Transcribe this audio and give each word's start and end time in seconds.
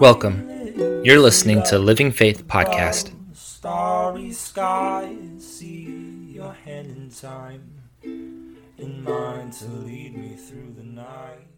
Welcome. 0.00 1.04
You're 1.04 1.20
listening 1.20 1.62
to 1.64 1.78
Living 1.78 2.10
Faith 2.10 2.46
Podcast. 2.46 3.12
Starry 3.34 4.32
skies, 4.32 5.46
see 5.46 6.32
your 6.34 6.54
hand 6.54 6.96
in 6.96 7.10
time, 7.10 7.82
in 8.02 9.04
mine 9.04 9.50
to 9.50 9.66
lead 9.66 10.16
me 10.16 10.34
through 10.36 10.74
the 10.74 10.84
night. 10.84 11.48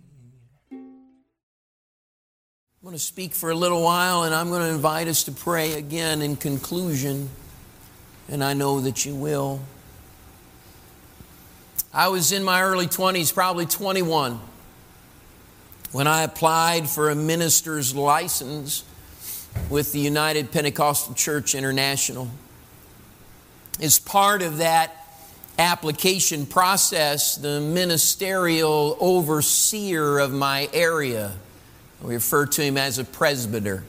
I'm 0.72 0.90
going 2.82 2.94
to 2.94 2.98
speak 2.98 3.32
for 3.32 3.50
a 3.50 3.54
little 3.54 3.82
while 3.82 4.24
and 4.24 4.34
I'm 4.34 4.48
going 4.48 4.62
to 4.62 4.74
invite 4.74 5.06
us 5.06 5.22
to 5.24 5.32
pray 5.32 5.74
again 5.74 6.20
in 6.20 6.34
conclusion, 6.34 7.30
and 8.28 8.42
I 8.42 8.54
know 8.54 8.80
that 8.80 9.06
you 9.06 9.14
will. 9.14 9.60
I 11.92 12.08
was 12.08 12.32
in 12.32 12.42
my 12.42 12.60
early 12.60 12.88
20s, 12.88 13.32
probably 13.32 13.66
21, 13.66 14.40
when 15.94 16.08
I 16.08 16.24
applied 16.24 16.88
for 16.88 17.10
a 17.10 17.14
minister's 17.14 17.94
license 17.94 18.82
with 19.70 19.92
the 19.92 20.00
United 20.00 20.50
Pentecostal 20.50 21.14
Church 21.14 21.54
International. 21.54 22.28
As 23.80 24.00
part 24.00 24.42
of 24.42 24.56
that 24.56 24.90
application 25.56 26.46
process, 26.46 27.36
the 27.36 27.60
ministerial 27.60 28.96
overseer 28.98 30.18
of 30.18 30.32
my 30.32 30.68
area, 30.72 31.34
we 32.02 32.14
refer 32.14 32.46
to 32.46 32.60
him 32.60 32.76
as 32.76 32.98
a 32.98 33.04
presbyter. 33.04 33.84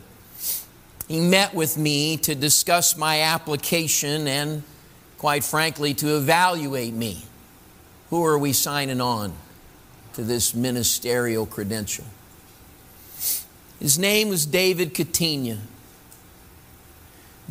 He 1.08 1.20
met 1.20 1.56
with 1.56 1.76
me 1.76 2.18
to 2.18 2.36
discuss 2.36 2.96
my 2.96 3.22
application 3.22 4.28
and, 4.28 4.62
quite 5.18 5.44
frankly, 5.44 5.96
to 5.96 6.18
evaluate 6.18 6.94
me. 6.94 7.26
Who 8.12 8.24
are 8.24 8.38
we 8.38 8.54
signing 8.54 9.02
on 9.02 9.34
to 10.16 10.24
this 10.24 10.54
ministerial 10.56 11.46
credential? 11.46 12.06
His 13.80 14.00
name 14.00 14.30
was 14.30 14.46
David 14.46 14.94
Katina. 14.94 15.60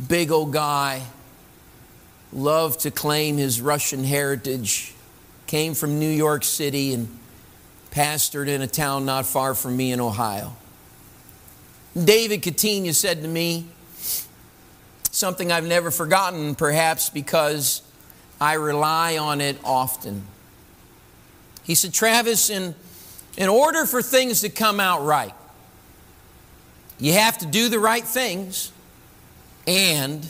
Big 0.07 0.31
old 0.31 0.51
guy, 0.51 1.03
loved 2.33 2.81
to 2.81 2.91
claim 2.91 3.37
his 3.37 3.61
Russian 3.61 4.03
heritage, 4.03 4.93
came 5.47 5.73
from 5.73 5.99
New 5.99 6.09
York 6.09 6.43
City 6.43 6.93
and 6.93 7.07
pastored 7.91 8.47
in 8.47 8.61
a 8.61 8.67
town 8.67 9.05
not 9.05 9.25
far 9.25 9.53
from 9.55 9.77
me 9.77 9.91
in 9.91 10.01
Ohio. 10.01 10.55
David 11.95 12.41
Katina 12.41 12.93
said 12.93 13.21
to 13.21 13.27
me 13.27 13.67
something 15.11 15.51
I've 15.51 15.65
never 15.65 15.91
forgotten, 15.91 16.55
perhaps 16.55 17.09
because 17.09 17.81
I 18.41 18.55
rely 18.55 19.17
on 19.17 19.39
it 19.39 19.57
often. 19.63 20.23
He 21.65 21.73
said, 21.75 21.93
Travis, 21.93 22.49
in, 22.49 22.75
in 23.37 23.49
order 23.49 23.85
for 23.85 24.01
things 24.01 24.41
to 24.41 24.49
come 24.49 24.79
out 24.79 25.03
right, 25.03 25.33
you 26.99 27.13
have 27.13 27.37
to 27.39 27.45
do 27.45 27.69
the 27.69 27.79
right 27.79 28.03
things 28.03 28.71
and 29.67 30.25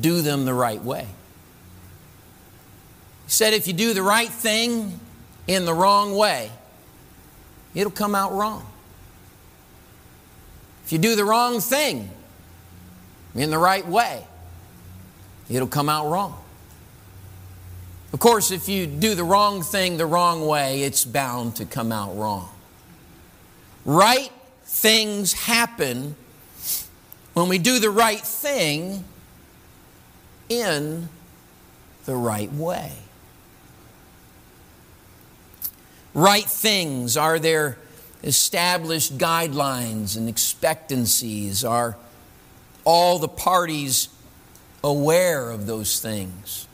do 0.00 0.22
them 0.22 0.46
the 0.46 0.54
right 0.54 0.82
way. 0.82 1.06
He 3.24 3.30
said, 3.30 3.52
if 3.52 3.66
you 3.66 3.74
do 3.74 3.92
the 3.92 4.02
right 4.02 4.28
thing 4.28 4.98
in 5.46 5.66
the 5.66 5.74
wrong 5.74 6.16
way, 6.16 6.50
it'll 7.74 7.92
come 7.92 8.14
out 8.14 8.32
wrong. 8.32 8.66
If 10.86 10.92
you 10.92 10.98
do 10.98 11.16
the 11.16 11.24
wrong 11.24 11.60
thing 11.60 12.10
in 13.34 13.50
the 13.50 13.58
right 13.58 13.86
way, 13.86 14.26
it'll 15.50 15.68
come 15.68 15.88
out 15.88 16.10
wrong. 16.10 16.43
Of 18.14 18.20
course, 18.20 18.52
if 18.52 18.68
you 18.68 18.86
do 18.86 19.16
the 19.16 19.24
wrong 19.24 19.64
thing 19.64 19.96
the 19.96 20.06
wrong 20.06 20.46
way, 20.46 20.84
it's 20.84 21.04
bound 21.04 21.56
to 21.56 21.64
come 21.64 21.90
out 21.90 22.16
wrong. 22.16 22.48
Right 23.84 24.30
things 24.62 25.32
happen 25.32 26.14
when 27.32 27.48
we 27.48 27.58
do 27.58 27.80
the 27.80 27.90
right 27.90 28.20
thing 28.20 29.02
in 30.48 31.08
the 32.04 32.14
right 32.14 32.52
way. 32.52 32.92
Right 36.14 36.44
things 36.44 37.16
are 37.16 37.40
there 37.40 37.78
established 38.22 39.18
guidelines 39.18 40.16
and 40.16 40.28
expectancies? 40.28 41.64
Are 41.64 41.96
all 42.84 43.18
the 43.18 43.26
parties 43.26 44.08
aware 44.84 45.50
of 45.50 45.66
those 45.66 45.98
things? 45.98 46.68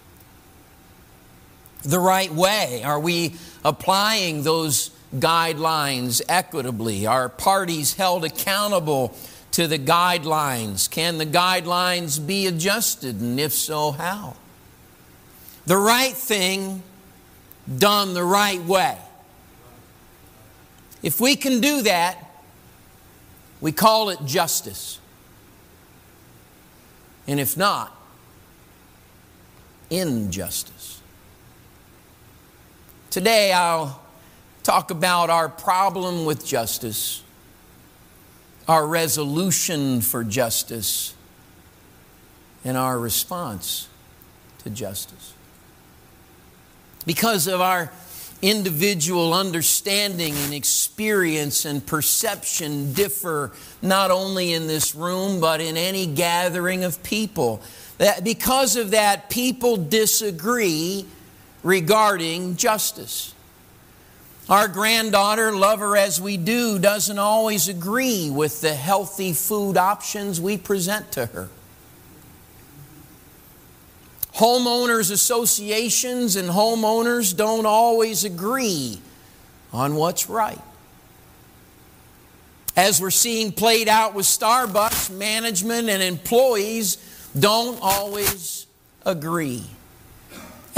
The 1.82 1.98
right 1.98 2.32
way? 2.32 2.82
Are 2.82 3.00
we 3.00 3.34
applying 3.64 4.42
those 4.42 4.90
guidelines 5.14 6.22
equitably? 6.28 7.06
Are 7.06 7.28
parties 7.28 7.94
held 7.94 8.24
accountable 8.24 9.14
to 9.52 9.66
the 9.66 9.78
guidelines? 9.78 10.90
Can 10.90 11.18
the 11.18 11.26
guidelines 11.26 12.24
be 12.24 12.46
adjusted? 12.46 13.20
And 13.20 13.40
if 13.40 13.52
so, 13.52 13.92
how? 13.92 14.36
The 15.66 15.76
right 15.76 16.14
thing 16.14 16.82
done 17.78 18.14
the 18.14 18.24
right 18.24 18.62
way. 18.62 18.98
If 21.02 21.20
we 21.20 21.36
can 21.36 21.60
do 21.60 21.82
that, 21.82 22.18
we 23.60 23.72
call 23.72 24.10
it 24.10 24.18
justice. 24.24 24.98
And 27.26 27.38
if 27.38 27.56
not, 27.56 27.96
injustice. 29.88 30.79
Today 33.10 33.52
I'll 33.52 34.00
talk 34.62 34.92
about 34.92 35.30
our 35.30 35.48
problem 35.48 36.24
with 36.24 36.46
justice, 36.46 37.24
our 38.68 38.86
resolution 38.86 40.00
for 40.00 40.22
justice, 40.22 41.12
and 42.64 42.76
our 42.76 42.96
response 43.00 43.88
to 44.58 44.70
justice. 44.70 45.34
Because 47.04 47.48
of 47.48 47.60
our 47.60 47.90
individual 48.42 49.34
understanding 49.34 50.32
and 50.36 50.54
experience 50.54 51.64
and 51.64 51.84
perception 51.84 52.92
differ 52.92 53.50
not 53.82 54.12
only 54.12 54.52
in 54.52 54.68
this 54.68 54.94
room 54.94 55.40
but 55.40 55.60
in 55.60 55.76
any 55.76 56.06
gathering 56.06 56.84
of 56.84 57.02
people. 57.02 57.60
That 57.98 58.22
because 58.22 58.76
of 58.76 58.92
that, 58.92 59.30
people 59.30 59.76
disagree 59.76 61.06
regarding 61.62 62.56
justice. 62.56 63.34
Our 64.48 64.66
granddaughter, 64.66 65.52
love 65.52 65.78
her 65.78 65.96
as 65.96 66.20
we 66.20 66.36
do, 66.36 66.78
doesn't 66.78 67.18
always 67.18 67.68
agree 67.68 68.30
with 68.30 68.60
the 68.60 68.74
healthy 68.74 69.32
food 69.32 69.76
options 69.76 70.40
we 70.40 70.56
present 70.56 71.12
to 71.12 71.26
her. 71.26 71.48
Homeowners 74.34 75.12
associations 75.12 76.34
and 76.36 76.48
homeowners 76.48 77.36
don't 77.36 77.66
always 77.66 78.24
agree 78.24 79.00
on 79.72 79.94
what's 79.94 80.28
right. 80.28 80.60
As 82.76 83.00
we're 83.00 83.10
seeing 83.10 83.52
played 83.52 83.88
out 83.88 84.14
with 84.14 84.26
Starbucks, 84.26 85.10
management 85.16 85.88
and 85.88 86.02
employees 86.02 86.96
don't 87.38 87.78
always 87.82 88.66
agree. 89.04 89.64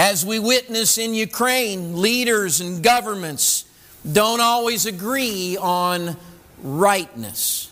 As 0.02 0.26
we 0.26 0.40
witness 0.40 0.98
in 0.98 1.14
Ukraine, 1.14 2.02
leaders 2.02 2.60
and 2.60 2.82
governments 2.82 3.66
don't 4.10 4.40
always 4.40 4.84
agree 4.84 5.56
on 5.56 6.16
rightness. 6.60 7.70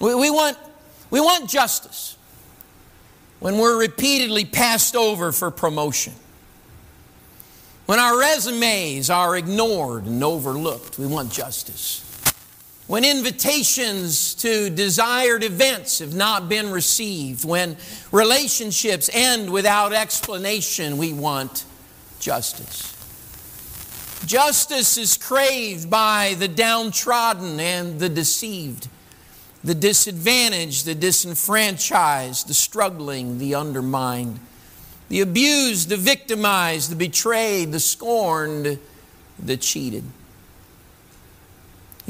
We, 0.00 0.14
we, 0.14 0.30
want, 0.30 0.56
we 1.10 1.20
want 1.20 1.50
justice 1.50 2.16
when 3.40 3.58
we're 3.58 3.78
repeatedly 3.78 4.46
passed 4.46 4.96
over 4.96 5.32
for 5.32 5.50
promotion, 5.50 6.14
when 7.84 7.98
our 7.98 8.18
resumes 8.18 9.10
are 9.10 9.36
ignored 9.36 10.06
and 10.06 10.24
overlooked, 10.24 10.98
we 10.98 11.06
want 11.06 11.30
justice. 11.30 12.09
When 12.90 13.04
invitations 13.04 14.34
to 14.34 14.68
desired 14.68 15.44
events 15.44 16.00
have 16.00 16.12
not 16.12 16.48
been 16.48 16.72
received, 16.72 17.44
when 17.44 17.76
relationships 18.10 19.08
end 19.12 19.52
without 19.52 19.92
explanation, 19.92 20.98
we 20.98 21.12
want 21.12 21.66
justice. 22.18 22.92
Justice 24.26 24.98
is 24.98 25.16
craved 25.16 25.88
by 25.88 26.34
the 26.40 26.48
downtrodden 26.48 27.60
and 27.60 28.00
the 28.00 28.08
deceived 28.08 28.88
the 29.62 29.76
disadvantaged, 29.76 30.84
the 30.84 30.96
disenfranchised, 30.96 32.48
the 32.48 32.54
struggling, 32.54 33.38
the 33.38 33.54
undermined, 33.54 34.40
the 35.08 35.20
abused, 35.20 35.90
the 35.90 35.96
victimized, 35.96 36.90
the 36.90 36.96
betrayed, 36.96 37.70
the 37.70 37.78
scorned, 37.78 38.80
the 39.38 39.56
cheated. 39.56 40.02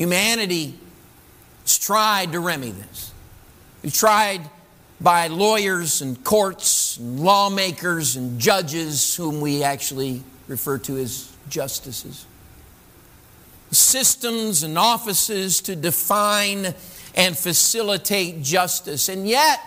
Humanity 0.00 0.73
has 1.64 1.79
tried 1.79 2.32
to 2.32 2.41
remedy 2.41 2.70
this. 2.70 3.12
We 3.82 3.91
tried 3.91 4.41
by 4.99 5.26
lawyers 5.26 6.00
and 6.00 6.25
courts 6.25 6.97
and 6.97 7.20
lawmakers 7.20 8.17
and 8.17 8.41
judges, 8.41 9.14
whom 9.14 9.43
we 9.43 9.62
actually 9.62 10.23
refer 10.49 10.79
to 10.79 10.97
as 10.97 11.31
justices. 11.50 12.25
systems 13.73 14.62
and 14.62 14.79
offices 14.79 15.61
to 15.61 15.76
define 15.76 16.75
and 17.14 17.37
facilitate 17.37 18.43
justice. 18.43 19.11
And 19.11 19.29
yet, 19.29 19.61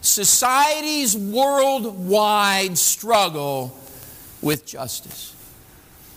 societies 0.00 1.14
worldwide 1.14 2.78
struggle 2.78 3.78
with 4.40 4.64
justice. 4.64 5.33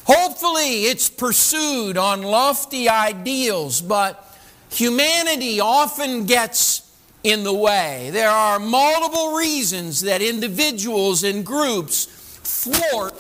Hopefully, 0.07 0.86
it's 0.86 1.09
pursued 1.09 1.98
on 1.98 2.21
lofty 2.21 2.88
ideals, 2.88 3.81
but 3.81 4.38
humanity 4.69 5.59
often 5.59 6.25
gets 6.25 6.89
in 7.24 7.44
the 7.44 7.54
way. 7.54 8.09
There 8.13 8.30
are 8.30 8.57
multiple 8.57 9.36
reasons 9.36 10.01
that 10.01 10.21
individuals 10.21 11.25
and 11.25 11.45
groups 11.45 12.06
thwart 12.06 13.15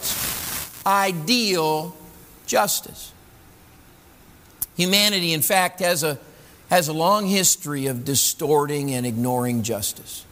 ideal 0.85 1.93
justice. 2.45 3.11
Humanity, 4.77 5.33
in 5.33 5.41
fact, 5.41 5.81
has 5.81 6.03
a, 6.03 6.17
has 6.69 6.87
a 6.87 6.93
long 6.93 7.25
history 7.27 7.87
of 7.87 8.05
distorting 8.05 8.93
and 8.93 9.05
ignoring 9.05 9.61
justice. 9.61 10.23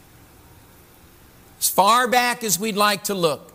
As 1.60 1.68
far 1.68 2.08
back 2.08 2.42
as 2.42 2.58
we'd 2.58 2.76
like 2.76 3.04
to 3.04 3.14
look, 3.14 3.52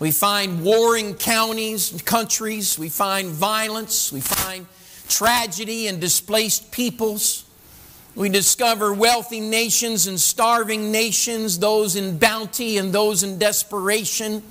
we 0.00 0.10
find 0.10 0.64
warring 0.64 1.14
counties 1.14 1.92
and 1.92 2.04
countries, 2.04 2.78
we 2.78 2.88
find 2.88 3.28
violence, 3.28 4.10
we 4.10 4.20
find 4.20 4.66
tragedy 5.08 5.86
and 5.88 6.00
displaced 6.00 6.72
peoples. 6.72 7.44
We 8.16 8.28
discover 8.28 8.92
wealthy 8.92 9.40
nations 9.40 10.06
and 10.06 10.18
starving 10.18 10.90
nations, 10.90 11.58
those 11.58 11.94
in 11.94 12.18
bounty 12.18 12.78
and 12.78 12.92
those 12.92 13.22
in 13.22 13.38
desperation. 13.38 14.42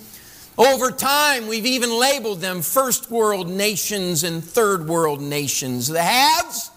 Over 0.58 0.92
time, 0.92 1.48
we've 1.48 1.66
even 1.66 1.98
labeled 2.00 2.42
them 2.42 2.62
first 2.62 3.10
world 3.10 3.50
nations 3.50 4.24
and 4.24 4.44
third 4.44 4.88
world 4.88 5.22
nations 5.22 5.88
the 5.88 6.02
haves 6.02 6.72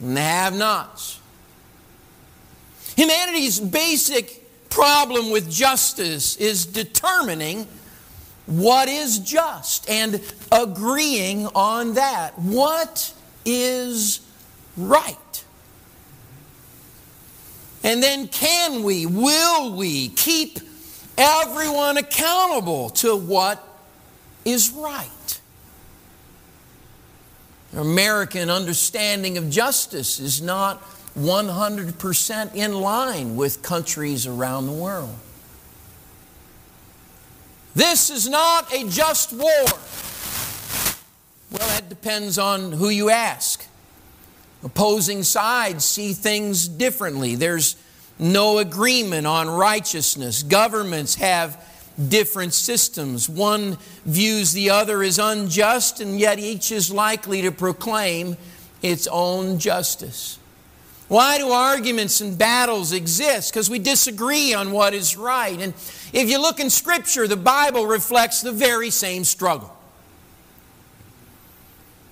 and 0.00 0.16
the 0.16 0.20
have 0.20 0.54
nots. 0.54 1.20
Humanity's 2.96 3.58
basic 3.60 4.44
problem 4.70 5.30
with 5.30 5.50
justice 5.50 6.36
is 6.36 6.66
determining 6.66 7.66
what 8.48 8.88
is 8.88 9.18
just 9.18 9.88
and 9.90 10.20
agreeing 10.50 11.46
on 11.48 11.94
that. 11.94 12.38
What 12.38 13.12
is 13.44 14.20
right? 14.76 15.44
And 17.84 18.02
then 18.02 18.26
can 18.28 18.82
we, 18.82 19.06
will 19.06 19.76
we 19.76 20.08
keep 20.08 20.58
everyone 21.18 21.98
accountable 21.98 22.90
to 22.90 23.16
what 23.16 23.62
is 24.44 24.70
right. 24.70 25.40
American 27.76 28.48
understanding 28.48 29.36
of 29.36 29.50
justice 29.50 30.20
is 30.20 30.40
not 30.40 30.82
100% 31.18 32.54
in 32.54 32.72
line 32.72 33.36
with 33.36 33.62
countries 33.62 34.26
around 34.26 34.66
the 34.66 34.72
world. 34.72 35.14
This 37.78 38.10
is 38.10 38.28
not 38.28 38.74
a 38.74 38.88
just 38.88 39.32
war. 39.32 39.64
Well, 41.52 41.68
that 41.68 41.88
depends 41.88 42.36
on 42.36 42.72
who 42.72 42.88
you 42.88 43.08
ask. 43.08 43.64
Opposing 44.64 45.22
sides 45.22 45.84
see 45.84 46.12
things 46.12 46.66
differently. 46.66 47.36
There's 47.36 47.76
no 48.18 48.58
agreement 48.58 49.28
on 49.28 49.48
righteousness. 49.48 50.42
Governments 50.42 51.14
have 51.14 51.64
different 52.08 52.52
systems. 52.52 53.28
One 53.28 53.78
views 54.04 54.50
the 54.50 54.70
other 54.70 55.00
as 55.04 55.20
unjust, 55.20 56.00
and 56.00 56.18
yet 56.18 56.40
each 56.40 56.72
is 56.72 56.90
likely 56.90 57.42
to 57.42 57.52
proclaim 57.52 58.36
its 58.82 59.06
own 59.06 59.60
justice. 59.60 60.40
Why 61.08 61.38
do 61.38 61.50
arguments 61.50 62.20
and 62.20 62.36
battles 62.36 62.92
exist? 62.92 63.52
Because 63.52 63.70
we 63.70 63.78
disagree 63.78 64.52
on 64.52 64.72
what 64.72 64.92
is 64.92 65.16
right. 65.16 65.58
And 65.58 65.72
if 66.12 66.28
you 66.28 66.40
look 66.40 66.60
in 66.60 66.68
Scripture, 66.68 67.26
the 67.26 67.36
Bible 67.36 67.86
reflects 67.86 68.42
the 68.42 68.52
very 68.52 68.90
same 68.90 69.24
struggle. 69.24 69.74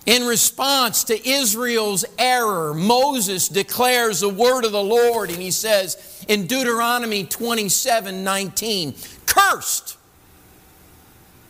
In 0.06 0.22
response 0.26 1.04
to 1.04 1.28
Israel's 1.28 2.04
error, 2.16 2.72
Moses 2.72 3.48
declares 3.48 4.20
the 4.20 4.28
word 4.28 4.64
of 4.64 4.72
the 4.72 4.82
Lord, 4.82 5.30
and 5.30 5.42
he 5.42 5.50
says 5.50 6.24
in 6.28 6.46
Deuteronomy 6.46 7.24
27 7.24 8.22
19, 8.22 8.94
Cursed 9.26 9.98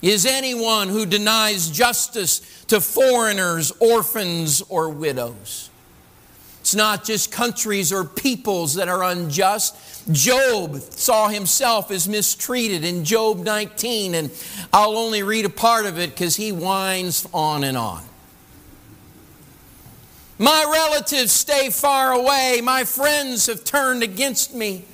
is 0.01 0.25
anyone 0.25 0.89
who 0.89 1.05
denies 1.05 1.71
justice 1.71 2.65
to 2.69 2.81
foreigners, 2.81 3.73
orphans, 3.79 4.63
or 4.69 4.89
widows. 4.89 5.66
It's 6.67 6.75
not 6.75 7.05
just 7.05 7.31
countries 7.31 7.93
or 7.93 8.03
peoples 8.03 8.75
that 8.75 8.89
are 8.89 9.05
unjust. 9.05 9.77
Job 10.11 10.81
saw 10.81 11.29
himself 11.29 11.93
as 11.93 12.09
mistreated 12.09 12.83
in 12.83 13.05
Job 13.05 13.39
19, 13.39 14.17
and 14.17 14.33
I'll 14.73 14.99
only 14.99 15.23
read 15.23 15.45
a 15.45 15.49
part 15.49 15.87
of 15.87 15.97
it 15.97 16.11
because 16.11 16.35
he 16.35 16.51
whines 16.51 17.25
on 17.33 17.63
and 17.63 17.77
on. 17.77 18.03
My 20.41 20.69
relatives 20.69 21.31
stay 21.31 21.71
far 21.71 22.11
away. 22.11 22.61
My 22.65 22.83
friends 22.83 23.47
have 23.47 23.63
turned 23.63 24.03
against 24.03 24.53
me. 24.53 24.87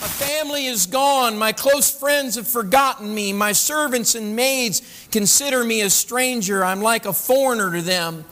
My 0.00 0.08
family 0.08 0.66
is 0.66 0.86
gone. 0.86 1.38
My 1.38 1.52
close 1.52 1.96
friends 1.96 2.34
have 2.34 2.48
forgotten 2.48 3.14
me. 3.14 3.32
My 3.32 3.52
servants 3.52 4.16
and 4.16 4.34
maids 4.34 4.82
consider 5.12 5.62
me 5.62 5.82
a 5.82 5.90
stranger. 5.90 6.64
I'm 6.64 6.80
like 6.80 7.06
a 7.06 7.12
foreigner 7.12 7.70
to 7.70 7.82
them. 7.82 8.24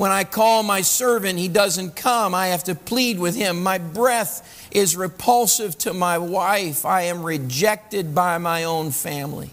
When 0.00 0.10
I 0.10 0.24
call 0.24 0.62
my 0.62 0.80
servant, 0.80 1.38
he 1.38 1.48
doesn't 1.48 1.94
come. 1.94 2.34
I 2.34 2.46
have 2.46 2.64
to 2.64 2.74
plead 2.74 3.18
with 3.18 3.36
him. 3.36 3.62
My 3.62 3.76
breath 3.76 4.66
is 4.70 4.96
repulsive 4.96 5.76
to 5.80 5.92
my 5.92 6.16
wife. 6.16 6.86
I 6.86 7.02
am 7.02 7.22
rejected 7.22 8.14
by 8.14 8.38
my 8.38 8.64
own 8.64 8.92
family. 8.92 9.50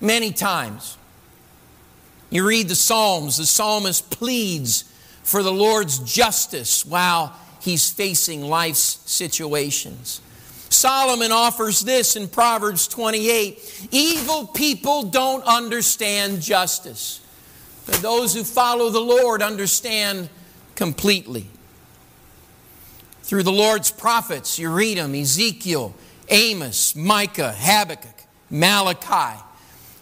Many 0.00 0.32
times, 0.32 0.96
you 2.30 2.48
read 2.48 2.70
the 2.70 2.74
Psalms, 2.74 3.36
the 3.36 3.44
psalmist 3.44 4.08
pleads 4.10 4.90
for 5.22 5.42
the 5.42 5.52
Lord's 5.52 5.98
justice 5.98 6.86
while 6.86 7.36
he's 7.60 7.90
facing 7.90 8.40
life's 8.40 8.98
situations. 9.04 10.22
Solomon 10.70 11.32
offers 11.32 11.82
this 11.82 12.16
in 12.16 12.28
Proverbs 12.28 12.88
28 12.88 13.88
Evil 13.90 14.46
people 14.46 15.02
don't 15.02 15.44
understand 15.44 16.40
justice, 16.40 17.20
but 17.86 17.96
those 17.96 18.34
who 18.34 18.44
follow 18.44 18.90
the 18.90 19.00
Lord 19.00 19.42
understand 19.42 20.28
completely. 20.74 21.46
Through 23.22 23.42
the 23.42 23.52
Lord's 23.52 23.90
prophets, 23.90 24.58
you 24.58 24.70
read 24.70 24.98
them 24.98 25.14
Ezekiel, 25.14 25.94
Amos, 26.28 26.94
Micah, 26.94 27.52
Habakkuk, 27.52 28.24
Malachi. 28.50 29.40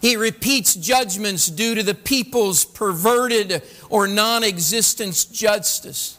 He 0.01 0.17
repeats 0.17 0.75
judgments 0.75 1.47
due 1.47 1.77
to 1.77 1.83
the 1.83 1.95
people's 1.95 2.65
perverted 2.65 3.63
or 3.89 4.09
non 4.09 4.43
existent 4.43 5.29
justice. 5.33 6.19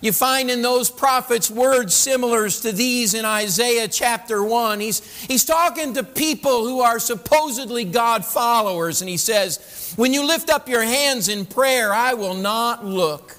You 0.00 0.12
find 0.12 0.50
in 0.50 0.62
those 0.62 0.90
prophets 0.90 1.50
words 1.50 1.94
similar 1.94 2.48
to 2.48 2.72
these 2.72 3.12
in 3.12 3.26
Isaiah 3.26 3.86
chapter 3.86 4.42
1. 4.42 4.80
He's, 4.80 5.00
he's 5.26 5.44
talking 5.44 5.92
to 5.94 6.02
people 6.02 6.66
who 6.66 6.80
are 6.80 6.98
supposedly 6.98 7.84
God 7.84 8.24
followers, 8.24 9.02
and 9.02 9.10
he 9.10 9.18
says, 9.18 9.92
When 9.96 10.14
you 10.14 10.26
lift 10.26 10.48
up 10.48 10.68
your 10.68 10.82
hands 10.82 11.28
in 11.28 11.44
prayer, 11.44 11.92
I 11.92 12.14
will 12.14 12.34
not 12.34 12.84
look. 12.84 13.36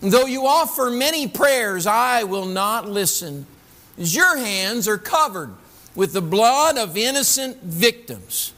Though 0.00 0.26
you 0.26 0.46
offer 0.46 0.90
many 0.90 1.26
prayers, 1.26 1.86
I 1.86 2.22
will 2.22 2.46
not 2.46 2.88
listen. 2.88 3.46
Your 3.98 4.36
hands 4.36 4.86
are 4.86 4.98
covered 4.98 5.54
with 5.96 6.12
the 6.12 6.22
blood 6.22 6.78
of 6.78 6.96
innocent 6.96 7.62
victims. 7.62 8.52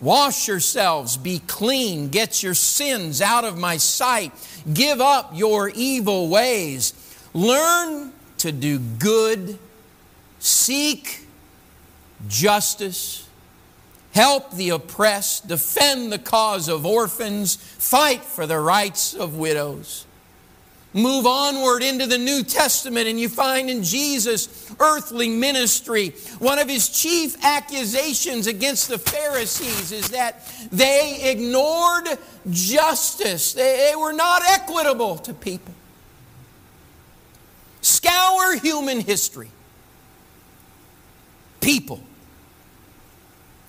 Wash 0.00 0.46
yourselves, 0.46 1.16
be 1.16 1.40
clean, 1.40 2.08
get 2.08 2.42
your 2.42 2.54
sins 2.54 3.20
out 3.20 3.44
of 3.44 3.58
my 3.58 3.76
sight, 3.76 4.32
give 4.72 5.00
up 5.00 5.32
your 5.34 5.70
evil 5.70 6.28
ways, 6.28 6.94
learn 7.34 8.12
to 8.38 8.52
do 8.52 8.78
good, 8.78 9.58
seek 10.38 11.26
justice, 12.28 13.28
help 14.12 14.52
the 14.52 14.70
oppressed, 14.70 15.48
defend 15.48 16.12
the 16.12 16.18
cause 16.18 16.68
of 16.68 16.86
orphans, 16.86 17.56
fight 17.56 18.22
for 18.22 18.46
the 18.46 18.58
rights 18.58 19.14
of 19.14 19.36
widows 19.36 20.06
move 20.98 21.26
onward 21.26 21.82
into 21.82 22.06
the 22.06 22.18
New 22.18 22.42
Testament, 22.42 23.08
and 23.08 23.18
you 23.18 23.28
find 23.28 23.70
in 23.70 23.82
Jesus' 23.82 24.70
earthly 24.80 25.28
ministry, 25.28 26.10
one 26.38 26.58
of 26.58 26.68
his 26.68 26.88
chief 26.88 27.36
accusations 27.44 28.46
against 28.46 28.88
the 28.88 28.98
Pharisees 28.98 29.92
is 29.92 30.10
that 30.10 30.46
they 30.70 31.30
ignored 31.30 32.08
justice, 32.50 33.52
they, 33.54 33.92
were 33.96 34.12
not 34.12 34.42
equitable 34.48 35.16
to 35.18 35.34
people. 35.34 35.74
Scour 37.80 38.56
human 38.56 39.00
history. 39.00 39.50
People, 41.60 42.00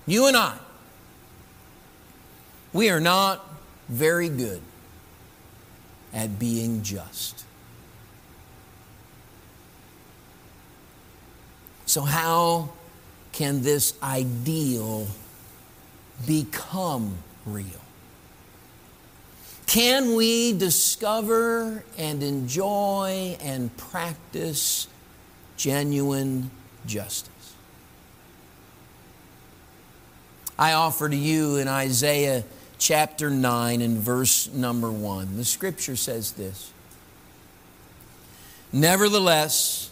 you 0.06 0.26
and 0.26 0.36
I, 0.36 0.56
we 2.72 2.88
are 2.88 3.00
not 3.00 3.44
very 3.88 4.28
good 4.28 4.62
at 6.12 6.38
being 6.38 6.82
just. 6.82 7.44
So, 11.86 12.02
how 12.02 12.70
can 13.32 13.62
this 13.62 13.94
ideal 14.02 15.06
become 16.26 17.16
real? 17.46 17.66
Can 19.66 20.14
we 20.14 20.52
discover 20.52 21.84
and 21.96 22.22
enjoy 22.22 23.36
and 23.40 23.76
practice 23.76 24.88
genuine 25.56 26.50
justice? 26.86 27.54
I 30.58 30.74
offer 30.74 31.08
to 31.08 31.16
you 31.16 31.56
in 31.56 31.68
Isaiah 31.68 32.44
chapter 32.80 33.30
9 33.30 33.82
and 33.82 33.98
verse 33.98 34.52
number 34.52 34.90
1. 34.90 35.36
The 35.36 35.44
scripture 35.44 35.94
says 35.94 36.32
this 36.32 36.72
Nevertheless, 38.72 39.90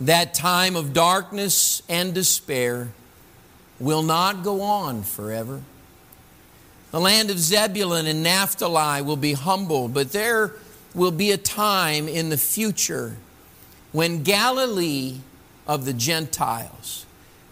that 0.00 0.34
time 0.34 0.74
of 0.74 0.92
darkness 0.92 1.82
and 1.88 2.12
despair 2.12 2.88
will 3.78 4.02
not 4.02 4.42
go 4.42 4.62
on 4.62 5.02
forever. 5.02 5.60
The 6.90 7.00
land 7.00 7.30
of 7.30 7.38
Zebulun 7.38 8.06
and 8.06 8.22
Naphtali 8.22 9.02
will 9.02 9.16
be 9.16 9.34
humbled, 9.34 9.94
but 9.94 10.12
there 10.12 10.52
will 10.94 11.10
be 11.10 11.30
a 11.30 11.38
time 11.38 12.08
in 12.08 12.28
the 12.28 12.36
future 12.36 13.16
when 13.92 14.22
Galilee 14.22 15.18
of 15.66 15.84
the 15.84 15.92
Gentiles, 15.92 17.06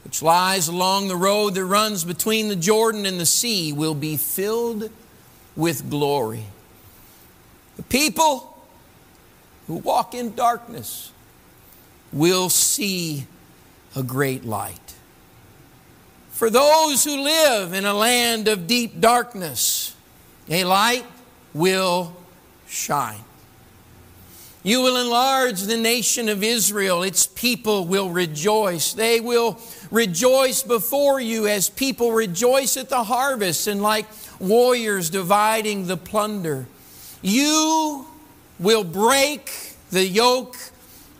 which 0.05 0.23
lies 0.23 0.69
along 0.69 1.09
the 1.09 1.17
road 1.17 1.55
that 1.55 1.65
runs 1.65 2.05
between 2.05 2.49
the 2.49 2.57
Jordan 2.57 3.07
and 3.07 3.21
the 3.21 3.27
sea, 3.27 3.73
will 3.73 3.95
be 3.95 4.17
filled 4.17 4.91
with 5.57 5.91
glory. 5.91 6.45
The 7.77 7.83
people 7.85 8.59
who 9.67 9.77
walk 9.77 10.15
in 10.15 10.35
darkness 10.35 11.13
will 12.13 12.49
see 12.49 13.27
a 13.95 14.03
great 14.03 14.45
light. 14.45 14.95
For 16.31 16.51
those 16.51 17.05
who 17.05 17.23
live 17.23 17.73
in 17.75 17.85
a 17.85 17.95
land 17.95 18.49
of 18.49 18.67
deep 18.67 19.01
darkness, 19.01 19.95
a 20.49 20.65
light 20.65 21.05
will 21.53 22.17
shine. 22.67 23.21
You 24.63 24.83
will 24.83 24.99
enlarge 24.99 25.63
the 25.63 25.79
nation 25.79 26.29
of 26.29 26.43
Israel. 26.43 27.03
Its 27.03 27.27
people 27.27 27.87
will 27.87 28.11
rejoice. 28.11 28.93
They 28.93 29.19
will 29.21 29.59
rejoice 29.91 30.63
before 30.63 31.19
you 31.19 31.47
as 31.47 31.71
people 31.71 32.13
rejoice 32.13 32.77
at 32.77 32.91
the 32.91 33.05
harvest 33.05 33.67
and 33.67 33.81
like 33.81 34.07
warriors 34.39 35.09
dividing 35.09 35.87
the 35.87 35.97
plunder. 35.97 36.67
You 37.23 38.07
will 38.59 38.85
break 38.85 39.51
the 39.91 40.05
yoke 40.05 40.57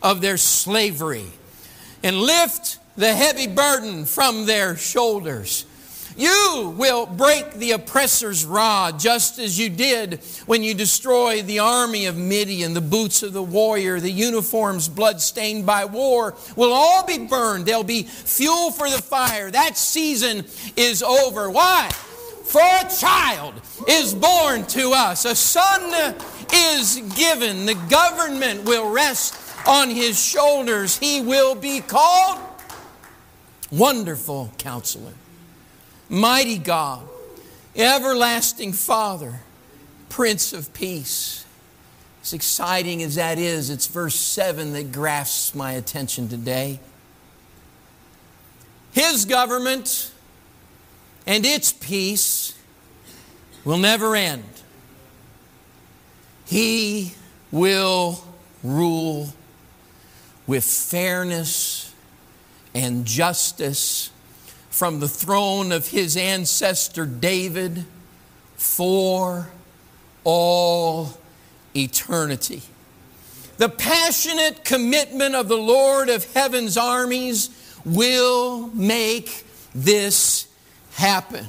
of 0.03 0.21
their 0.21 0.37
slavery 0.37 1.25
and 2.03 2.17
lift 2.17 2.77
the 2.95 3.13
heavy 3.13 3.47
burden 3.47 4.05
from 4.05 4.45
their 4.45 4.75
shoulders. 4.77 5.65
You 6.17 6.73
will 6.77 7.05
break 7.05 7.53
the 7.53 7.71
oppressor's 7.71 8.45
rod 8.45 8.99
just 8.99 9.39
as 9.39 9.57
you 9.57 9.69
did 9.69 10.19
when 10.45 10.63
you 10.63 10.73
destroyed 10.73 11.47
the 11.47 11.59
army 11.59 12.05
of 12.05 12.17
Midian. 12.17 12.73
The 12.73 12.81
boots 12.81 13.23
of 13.23 13.33
the 13.33 13.43
warrior, 13.43 13.99
the 13.99 14.11
uniforms 14.11 14.87
bloodstained 14.87 15.65
by 15.65 15.85
war 15.85 16.35
will 16.55 16.73
all 16.73 17.05
be 17.05 17.19
burned. 17.19 17.65
They'll 17.65 17.83
be 17.83 18.03
fuel 18.03 18.71
for 18.71 18.89
the 18.89 19.01
fire. 19.01 19.49
That 19.51 19.77
season 19.77 20.45
is 20.75 21.01
over. 21.01 21.49
Why? 21.49 21.89
For 22.43 22.61
a 22.61 22.89
child 22.89 23.53
is 23.87 24.13
born 24.13 24.65
to 24.67 24.91
us, 24.91 25.23
a 25.23 25.35
son 25.35 26.15
is 26.53 27.01
given. 27.15 27.65
The 27.65 27.75
government 27.89 28.65
will 28.65 28.91
rest 28.91 29.35
on 29.65 29.89
his 29.89 30.21
shoulders. 30.21 30.97
He 30.97 31.21
will 31.21 31.55
be 31.55 31.79
called 31.79 32.39
Wonderful 33.71 34.51
Counselor, 34.57 35.13
Mighty 36.11 36.57
God, 36.57 37.07
Everlasting 37.73 38.73
Father, 38.73 39.39
Prince 40.09 40.51
of 40.51 40.73
Peace. 40.73 41.45
As 42.21 42.33
exciting 42.33 43.01
as 43.01 43.15
that 43.15 43.39
is, 43.39 43.69
it's 43.69 43.87
verse 43.87 44.15
7 44.15 44.73
that 44.73 44.91
grasps 44.91 45.55
my 45.55 45.71
attention 45.71 46.27
today. 46.27 46.81
His 48.91 49.23
government 49.23 50.11
and 51.25 51.45
its 51.45 51.71
peace 51.71 52.59
will 53.63 53.77
never 53.77 54.13
end. 54.13 54.43
He 56.45 57.13
will 57.53 58.21
rule 58.65 59.29
with 60.45 60.65
fairness 60.65 61.95
and 62.75 63.05
justice 63.05 64.10
from 64.71 64.99
the 64.99 65.07
throne 65.07 65.71
of 65.71 65.87
his 65.89 66.17
ancestor 66.17 67.05
David 67.05 67.85
for 68.55 69.49
all 70.23 71.17
eternity. 71.75 72.63
The 73.57 73.69
passionate 73.69 74.63
commitment 74.63 75.35
of 75.35 75.47
the 75.47 75.57
Lord 75.57 76.09
of 76.09 76.25
heaven's 76.33 76.77
armies 76.77 77.49
will 77.85 78.67
make 78.73 79.45
this 79.75 80.47
happen. 80.93 81.45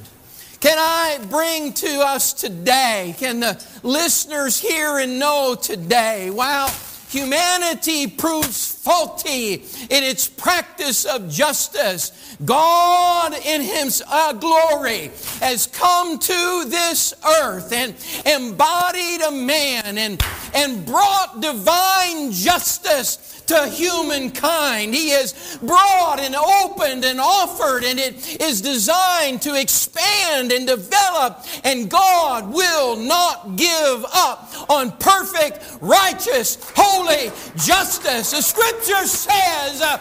Can 0.59 0.77
I 0.77 1.19
bring 1.29 1.73
to 1.73 1.99
us 2.05 2.33
today, 2.33 3.15
can 3.17 3.39
the 3.39 3.61
listeners 3.83 4.59
hear 4.59 4.97
and 4.99 5.17
know 5.17 5.55
today, 5.59 6.29
wow, 6.29 6.71
humanity 7.13 8.07
proves 8.07 8.73
faulty 8.73 9.53
in 9.53 10.03
its 10.03 10.27
practice 10.27 11.05
of 11.05 11.29
justice. 11.29 12.35
God, 12.43 13.33
in 13.45 13.61
His 13.61 14.03
uh, 14.07 14.33
glory, 14.33 15.11
has 15.39 15.67
come 15.67 16.17
to 16.17 16.65
this 16.67 17.13
earth 17.41 17.71
and 17.71 17.95
embodied 18.25 19.21
a 19.21 19.31
man 19.31 19.97
and, 19.97 20.21
and 20.55 20.85
brought 20.85 21.39
divine 21.39 22.31
justice 22.31 23.32
to 23.47 23.67
humankind. 23.67 24.93
He 24.93 25.09
has 25.09 25.57
brought 25.61 26.19
and 26.19 26.35
opened 26.35 27.05
and 27.05 27.19
offered, 27.19 27.83
and 27.83 27.99
it 27.99 28.41
is 28.41 28.61
designed 28.61 29.41
to 29.43 29.59
expand 29.59 30.51
and 30.51 30.67
develop. 30.67 31.45
And 31.63 31.89
God 31.89 32.53
will 32.53 32.95
not 32.95 33.55
give 33.55 34.05
up 34.13 34.69
on 34.69 34.91
perfect, 34.97 35.77
righteous, 35.81 36.57
holy 36.75 37.29
justice. 37.57 38.31
The 38.31 38.41
scripture 38.41 39.05
says 39.05 39.81
uh, 39.81 39.97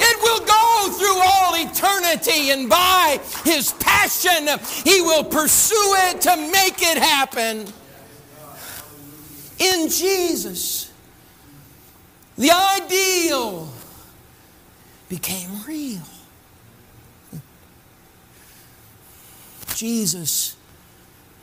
it 0.00 0.22
will 0.22 0.44
go 0.46 0.98
through 0.98 1.20
all 1.22 1.54
eternity, 1.56 2.50
and 2.50 2.68
by 2.68 3.20
his 3.44 3.72
passion, 3.74 4.48
he 4.84 5.00
will 5.00 5.24
pursue 5.24 5.94
it 6.08 6.20
to 6.22 6.36
make 6.36 6.82
it 6.82 6.98
happen. 6.98 7.66
In 9.58 9.90
Jesus 9.90 10.89
the 12.40 12.50
ideal 12.50 13.68
became 15.10 15.62
real. 15.68 16.00
Jesus 19.74 20.56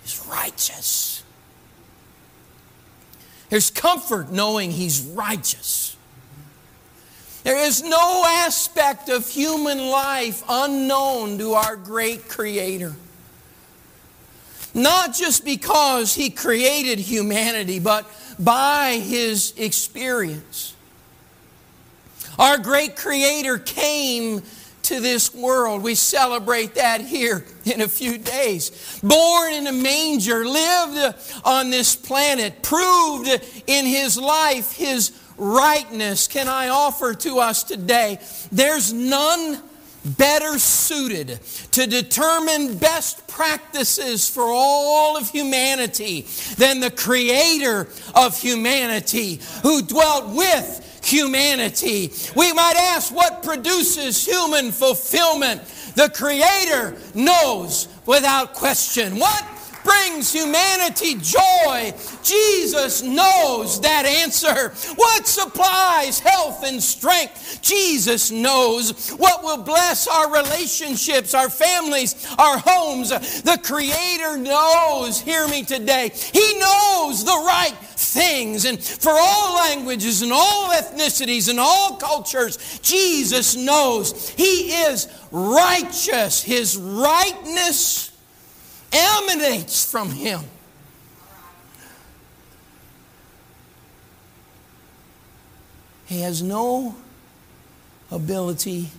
is 0.04 0.26
righteous. 0.28 1.24
There's 3.50 3.70
comfort 3.70 4.32
knowing 4.32 4.72
He's 4.72 5.02
righteous. 5.02 5.96
There 7.44 7.60
is 7.60 7.84
no 7.84 8.26
aspect 8.28 9.10
of 9.10 9.30
human 9.30 9.78
life 9.78 10.44
unknown 10.50 11.38
to 11.38 11.54
our 11.54 11.76
great 11.76 12.28
Creator. 12.28 12.96
Not 14.74 15.14
just 15.14 15.46
because 15.46 16.16
He 16.16 16.32
created 16.32 16.98
humanity, 16.98 17.78
but 17.78 18.10
by 18.40 19.00
His 19.04 19.54
experience. 19.58 20.74
Our 22.40 22.58
great 22.58 22.96
Creator 22.96 23.60
came 23.60 24.44
to 24.84 25.00
this 25.02 25.34
world. 25.34 25.84
We 25.84 25.96
celebrate 25.96 26.76
that 26.76 27.02
here 27.02 27.46
in 27.66 27.82
a 27.82 27.88
few 27.88 28.18
days. 28.18 29.00
Born 29.04 29.54
in 29.54 29.68
a 29.68 29.74
manger, 29.74 30.46
lived 30.46 31.16
on 31.44 31.70
this 31.72 31.96
planet, 31.96 32.62
proved 32.62 33.28
in 33.68 33.86
his 33.86 34.18
life 34.18 34.72
his 34.74 35.12
rightness. 35.38 36.28
Can 36.28 36.48
I 36.48 36.70
offer 36.70 37.14
to 37.16 37.40
us 37.40 37.64
today? 37.64 38.20
There's 38.52 38.94
none 38.94 39.62
better 40.06 40.58
suited 40.58 41.40
to 41.72 41.86
determine 41.86 42.78
best 42.78 43.28
practices 43.28 44.30
for 44.30 44.46
all 44.46 45.18
of 45.18 45.30
humanity 45.30 46.26
than 46.56 46.80
the 46.80 46.92
creator 46.92 47.88
of 48.16 48.40
humanity 48.40 49.42
who 49.64 49.82
dwelt 49.82 50.34
with 50.34 50.87
humanity. 51.08 52.12
We 52.36 52.54
might 52.54 52.76
ask 52.76 53.14
what 53.14 53.44
produces 53.44 54.26
human 54.26 54.72
fulfillment. 54.72 55.62
The 55.96 56.10
Creator 56.10 56.96
knows 57.16 57.88
without 58.06 58.54
question. 58.54 59.18
What 59.18 59.44
brings 59.88 60.34
humanity 60.34 61.16
joy. 61.16 61.94
Jesus 62.24 63.02
knows 63.02 63.80
that 63.82 64.06
answer. 64.06 64.70
What 64.96 65.26
supplies 65.26 66.20
health 66.20 66.64
and 66.64 66.82
strength? 66.84 67.62
Jesus 67.62 68.30
knows. 68.32 69.10
What 69.12 69.44
will 69.44 69.64
bless 69.64 70.08
our 70.08 70.32
relationships, 70.32 71.34
our 71.34 71.50
families, 71.50 72.28
our 72.38 72.58
homes? 72.58 73.10
The 73.42 73.60
Creator 73.64 74.38
knows. 74.38 75.22
Hear 75.22 75.48
me 75.48 75.64
today. 75.64 76.12
He 76.14 76.60
knows 76.60 77.24
the 77.24 77.32
right 77.32 77.76
things. 77.96 78.66
And 78.66 78.84
for 78.84 79.14
all 79.14 79.56
languages 79.56 80.22
and 80.22 80.32
all 80.34 80.70
ethnicities 80.72 81.50
and 81.50 81.60
all 81.60 81.96
cultures, 81.96 82.80
Jesus 82.80 83.56
knows 83.56 84.30
He 84.32 84.72
is 84.72 85.08
righteous. 85.32 86.44
His 86.44 86.78
rightness 86.78 88.07
emanates 88.92 89.90
from 89.90 90.12
Him. 90.12 90.42
He 96.08 96.22
has 96.22 96.42
no 96.42 96.96
ability 98.10 98.90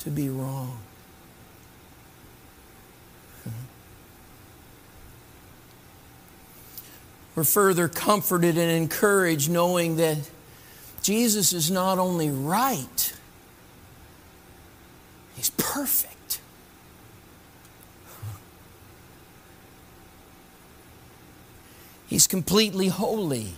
to 0.00 0.10
be 0.10 0.28
wrong. 0.28 0.78
Hmm. 3.44 3.50
We're 7.34 7.44
further 7.44 7.88
comforted 7.88 8.58
and 8.58 8.70
encouraged 8.70 9.50
knowing 9.50 9.96
that 9.96 10.18
Jesus 11.02 11.54
is 11.54 11.70
not 11.70 11.98
only 11.98 12.30
right, 12.30 13.14
He's 15.36 15.50
perfect. 15.50 16.19
He's 22.10 22.26
completely 22.26 22.88
holy. 22.88 23.54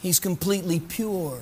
He's 0.00 0.20
completely 0.20 0.78
pure. 0.78 1.40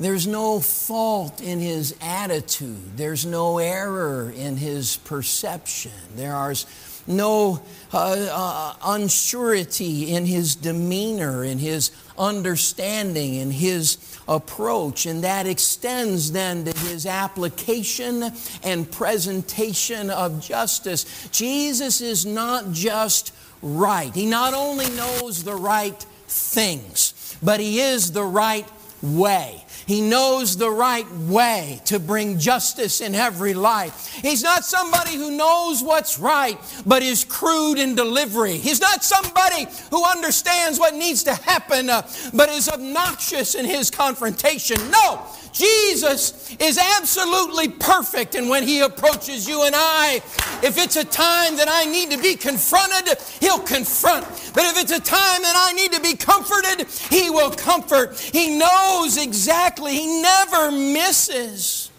There's 0.00 0.26
no 0.26 0.58
fault 0.60 1.42
in 1.42 1.60
his 1.60 1.94
attitude. 2.00 2.96
There's 2.96 3.26
no 3.26 3.58
error 3.58 4.32
in 4.34 4.56
his 4.56 4.96
perception. 4.96 5.92
There's 6.16 6.64
no 7.06 7.62
uh, 7.92 8.26
uh, 8.30 8.74
unsurety 8.76 10.08
in 10.08 10.24
his 10.24 10.56
demeanor, 10.56 11.44
in 11.44 11.58
his 11.58 11.90
understanding, 12.18 13.34
in 13.34 13.50
his 13.50 13.98
approach. 14.26 15.04
And 15.04 15.24
that 15.24 15.46
extends 15.46 16.32
then 16.32 16.64
to 16.64 16.78
his 16.88 17.04
application 17.04 18.32
and 18.62 18.90
presentation 18.90 20.08
of 20.08 20.40
justice. 20.40 21.28
Jesus 21.30 22.00
is 22.00 22.24
not 22.24 22.72
just 22.72 23.32
right, 23.66 24.14
he 24.14 24.26
not 24.26 24.54
only 24.54 24.88
knows 24.90 25.42
the 25.42 25.54
right 25.54 26.00
things, 26.28 27.36
but 27.42 27.60
he 27.60 27.80
is 27.80 28.12
the 28.12 28.24
right 28.24 28.66
way. 29.02 29.62
He 29.86 30.00
knows 30.00 30.56
the 30.56 30.70
right 30.70 31.08
way 31.12 31.80
to 31.84 32.00
bring 32.00 32.38
justice 32.38 33.00
in 33.00 33.14
every 33.14 33.54
life. 33.54 34.12
He's 34.20 34.42
not 34.42 34.64
somebody 34.64 35.14
who 35.14 35.36
knows 35.36 35.80
what's 35.80 36.18
right, 36.18 36.58
but 36.84 37.02
is 37.02 37.24
crude 37.24 37.78
in 37.78 37.94
delivery. 37.94 38.56
He's 38.56 38.80
not 38.80 39.04
somebody 39.04 39.68
who 39.90 40.04
understands 40.04 40.80
what 40.80 40.94
needs 40.94 41.22
to 41.24 41.34
happen, 41.34 41.88
uh, 41.88 42.02
but 42.34 42.48
is 42.48 42.68
obnoxious 42.68 43.54
in 43.54 43.64
his 43.64 43.90
confrontation. 43.90 44.78
No, 44.90 45.24
Jesus 45.56 46.54
is 46.56 46.76
absolutely 46.76 47.68
perfect. 47.68 48.34
And 48.34 48.50
when 48.50 48.62
He 48.62 48.80
approaches 48.80 49.48
you 49.48 49.64
and 49.64 49.74
I, 49.74 50.20
if 50.62 50.76
it's 50.76 50.96
a 50.96 51.04
time 51.04 51.56
that 51.56 51.66
I 51.68 51.84
need 51.86 52.10
to 52.10 52.18
be 52.18 52.36
confronted, 52.36 53.18
He'll 53.40 53.60
confront. 53.60 54.26
But 54.52 54.64
if 54.64 54.82
it's 54.82 54.92
a 54.92 55.00
time 55.00 55.42
that 55.42 55.54
I 55.56 55.72
need 55.72 55.92
to 55.92 56.00
be 56.00 56.14
comforted, 56.14 56.86
He 57.10 57.30
will 57.30 57.50
comfort. 57.50 58.18
He 58.20 58.58
knows 58.58 59.16
exactly, 59.16 59.94
He 59.94 60.20
never 60.20 60.70
misses. 60.70 61.90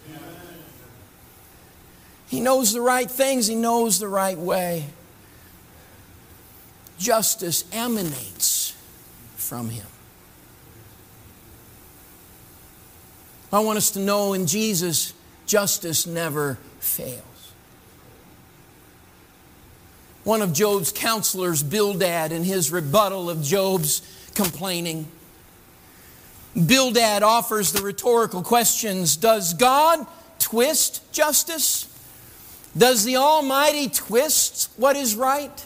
He 2.28 2.42
knows 2.42 2.74
the 2.74 2.82
right 2.82 3.10
things, 3.10 3.48
He 3.48 3.56
knows 3.56 3.98
the 3.98 4.08
right 4.08 4.38
way. 4.38 4.86
Justice 7.00 7.64
emanates 7.72 8.76
from 9.36 9.70
Him. 9.70 9.86
I 13.52 13.60
want 13.60 13.78
us 13.78 13.92
to 13.92 14.00
know 14.00 14.34
in 14.34 14.46
Jesus, 14.48 15.14
justice 15.46 16.06
never 16.06 16.58
fails. 16.80 17.24
One 20.24 20.42
of 20.42 20.52
Job's 20.52 20.92
counselors, 20.92 21.64
Bildad, 21.64 22.34
in 22.34 22.44
his 22.44 22.72
rebuttal 22.72 23.30
of 23.30 23.42
Job's 23.42 24.02
complaining, 24.36 25.08
Bildad 26.66 27.24
offers 27.24 27.72
the 27.72 27.82
rhetorical 27.82 28.42
questions 28.42 29.16
Does 29.16 29.54
God 29.54 30.06
twist 30.40 31.12
justice? 31.14 31.88
Does 32.78 33.06
the 33.06 33.16
Almighty 33.16 33.90
twist 33.90 34.70
what 34.76 34.96
is 34.96 35.16
right? 35.16 35.66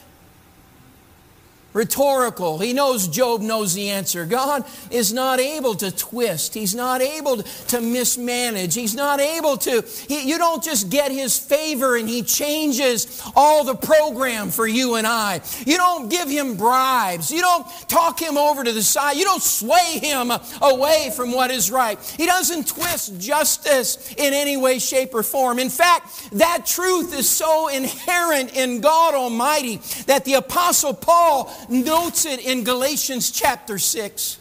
Rhetorical. 1.74 2.60
He 2.60 2.74
knows 2.74 3.08
Job 3.08 3.42
knows 3.42 3.74
the 3.74 3.90
answer. 3.90 4.26
God 4.26 4.66
is 4.90 5.14
not 5.14 5.40
able 5.40 5.76
to 5.76 5.92
twist. 5.92 6.54
He's 6.54 6.76
not 6.76 7.02
able 7.02 7.38
to 7.44 7.82
mismanage. 7.82 8.76
He's 8.76 8.96
not 8.96 9.20
able 9.20 9.58
to. 9.58 9.84
He, 10.08 10.28
you 10.28 10.38
don't 10.38 10.64
just 10.64 10.90
get 10.90 11.12
His 11.12 11.38
favor 11.38 11.96
and 11.96 12.08
He 12.08 12.24
changes 12.24 13.22
all 13.36 13.64
the 13.64 13.76
program 13.76 14.50
for 14.50 14.68
you 14.68 14.96
and 14.96 15.08
I. 15.08 15.42
You 15.66 15.78
don't 15.78 16.10
give 16.10 16.30
Him 16.30 16.58
bribes. 16.58 17.32
You 17.32 17.42
don't 17.42 17.68
talk 17.88 18.20
Him 18.20 18.38
over 18.38 18.64
to 18.64 18.72
the 18.72 18.84
side. 18.84 19.18
You 19.18 19.26
don't 19.26 19.44
sway 19.44 20.00
Him 20.02 20.32
away 20.62 21.12
from 21.16 21.32
what 21.32 21.52
is 21.52 21.72
right. 21.72 22.00
He 22.18 22.26
doesn't 22.26 22.68
twist 22.68 23.20
justice 23.20 24.14
in 24.18 24.34
any 24.34 24.58
way, 24.58 24.80
shape, 24.80 25.14
or 25.14 25.24
form. 25.24 25.60
In 25.60 25.70
fact, 25.70 26.32
that 26.32 26.66
truth 26.66 27.18
is 27.18 27.30
so 27.30 27.68
inherent 27.68 28.56
in 28.56 28.82
God 28.82 29.14
Almighty 29.14 29.78
that 30.08 30.26
the 30.26 30.36
Apostle 30.36 30.94
Paul 30.94 31.52
notes 31.70 32.26
it 32.26 32.40
in 32.40 32.64
Galatians 32.64 33.32
chapter 33.32 33.78
6. 33.78 34.38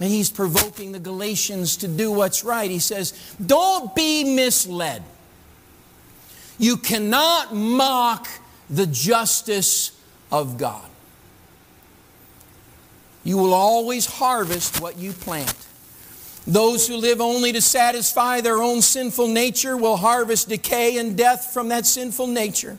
And 0.00 0.10
he's 0.10 0.30
provoking 0.30 0.92
the 0.92 1.00
Galatians 1.00 1.78
to 1.78 1.88
do 1.88 2.12
what's 2.12 2.44
right. 2.44 2.70
He 2.70 2.78
says, 2.78 3.34
Don't 3.44 3.94
be 3.94 4.36
misled. 4.36 5.02
You 6.58 6.76
cannot 6.76 7.54
mock 7.54 8.28
the 8.70 8.86
justice 8.86 9.92
of 10.30 10.58
God. 10.58 10.84
You 13.24 13.38
will 13.38 13.54
always 13.54 14.06
harvest 14.06 14.80
what 14.80 14.98
you 14.98 15.12
plant. 15.12 15.54
Those 16.46 16.88
who 16.88 16.96
live 16.96 17.20
only 17.20 17.52
to 17.52 17.60
satisfy 17.60 18.40
their 18.40 18.62
own 18.62 18.80
sinful 18.80 19.28
nature 19.28 19.76
will 19.76 19.96
harvest 19.96 20.48
decay 20.48 20.96
and 20.96 21.16
death 21.16 21.52
from 21.52 21.68
that 21.68 21.84
sinful 21.84 22.28
nature. 22.28 22.78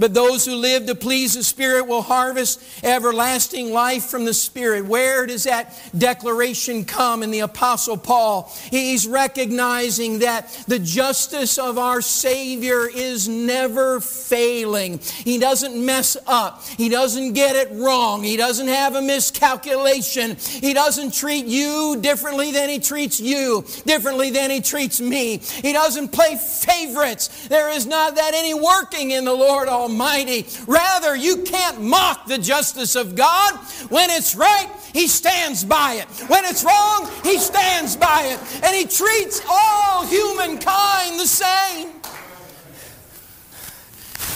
But 0.00 0.14
those 0.14 0.46
who 0.46 0.54
live 0.54 0.86
to 0.86 0.94
please 0.94 1.34
the 1.34 1.44
Spirit 1.44 1.86
will 1.86 2.00
harvest 2.00 2.62
everlasting 2.82 3.70
life 3.70 4.04
from 4.04 4.24
the 4.24 4.32
Spirit. 4.32 4.86
Where 4.86 5.26
does 5.26 5.44
that 5.44 5.78
declaration 5.96 6.86
come 6.86 7.22
in 7.22 7.30
the 7.30 7.40
Apostle 7.40 7.98
Paul? 7.98 8.50
He's 8.70 9.06
recognizing 9.06 10.20
that 10.20 10.48
the 10.66 10.78
justice 10.78 11.58
of 11.58 11.76
our 11.76 12.00
Savior 12.00 12.88
is 12.88 13.28
never 13.28 14.00
failing. 14.00 15.00
He 15.00 15.38
doesn't 15.38 15.76
mess 15.84 16.16
up, 16.26 16.64
He 16.64 16.88
doesn't 16.88 17.34
get 17.34 17.54
it 17.54 17.68
wrong, 17.72 18.22
He 18.22 18.38
doesn't 18.38 18.68
have 18.68 18.94
a 18.94 19.02
miscalculation, 19.02 20.36
He 20.36 20.72
doesn't 20.72 21.12
treat 21.12 21.44
you 21.44 21.98
differently 22.00 22.52
than 22.52 22.70
He 22.70 22.78
treats 22.78 23.20
you, 23.20 23.66
differently 23.84 24.30
than 24.30 24.50
He 24.50 24.62
treats 24.62 24.98
me. 24.98 25.36
He 25.36 25.74
doesn't 25.74 26.08
play 26.08 26.36
favorites. 26.36 27.48
There 27.48 27.68
is 27.68 27.84
not 27.84 28.14
that 28.14 28.32
any 28.32 28.54
working 28.54 29.10
in 29.10 29.26
the 29.26 29.34
Lord 29.34 29.68
Almighty. 29.68 29.89
Almighty. 29.90 30.46
Rather, 30.66 31.16
you 31.16 31.38
can't 31.38 31.80
mock 31.80 32.26
the 32.26 32.38
justice 32.38 32.94
of 32.94 33.16
God. 33.16 33.56
When 33.88 34.08
it's 34.10 34.36
right, 34.36 34.68
He 34.92 35.08
stands 35.08 35.64
by 35.64 35.94
it. 35.94 36.06
When 36.28 36.44
it's 36.44 36.64
wrong, 36.64 37.10
He 37.24 37.38
stands 37.38 37.96
by 37.96 38.22
it. 38.26 38.64
And 38.64 38.74
He 38.74 38.84
treats 38.84 39.42
all 39.50 40.06
humankind 40.06 41.18
the 41.18 41.26
same. 41.26 41.88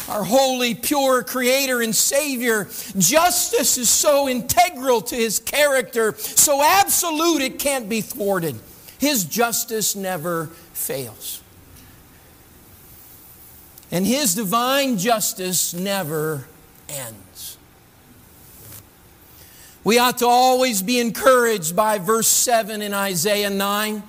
Our 0.09 0.25
holy, 0.25 0.75
pure 0.75 1.23
Creator 1.23 1.83
and 1.83 1.95
Savior, 1.95 2.65
justice 2.99 3.79
is 3.79 3.89
so 3.89 4.29
integral 4.29 5.03
to 5.03 5.15
His 5.15 5.39
character, 5.39 6.15
so 6.17 6.63
absolute 6.63 7.43
it 7.43 7.61
can't 7.61 7.89
be 7.89 8.01
thwarted. 8.01 8.57
His 8.99 9.25
justice 9.25 9.95
never 9.95 10.47
fails. 10.73 11.44
And 13.95 14.05
His 14.05 14.35
divine 14.35 14.99
justice 14.99 15.73
never 15.73 16.49
ends. 16.89 17.57
We 19.85 20.01
ought 20.01 20.19
to 20.19 20.27
always 20.27 20.83
be 20.83 20.99
encouraged 20.99 21.77
by 21.77 21.99
verse 21.99 22.27
7 22.27 22.83
in 22.83 22.93
Isaiah 22.93 23.51
9. 23.51 24.03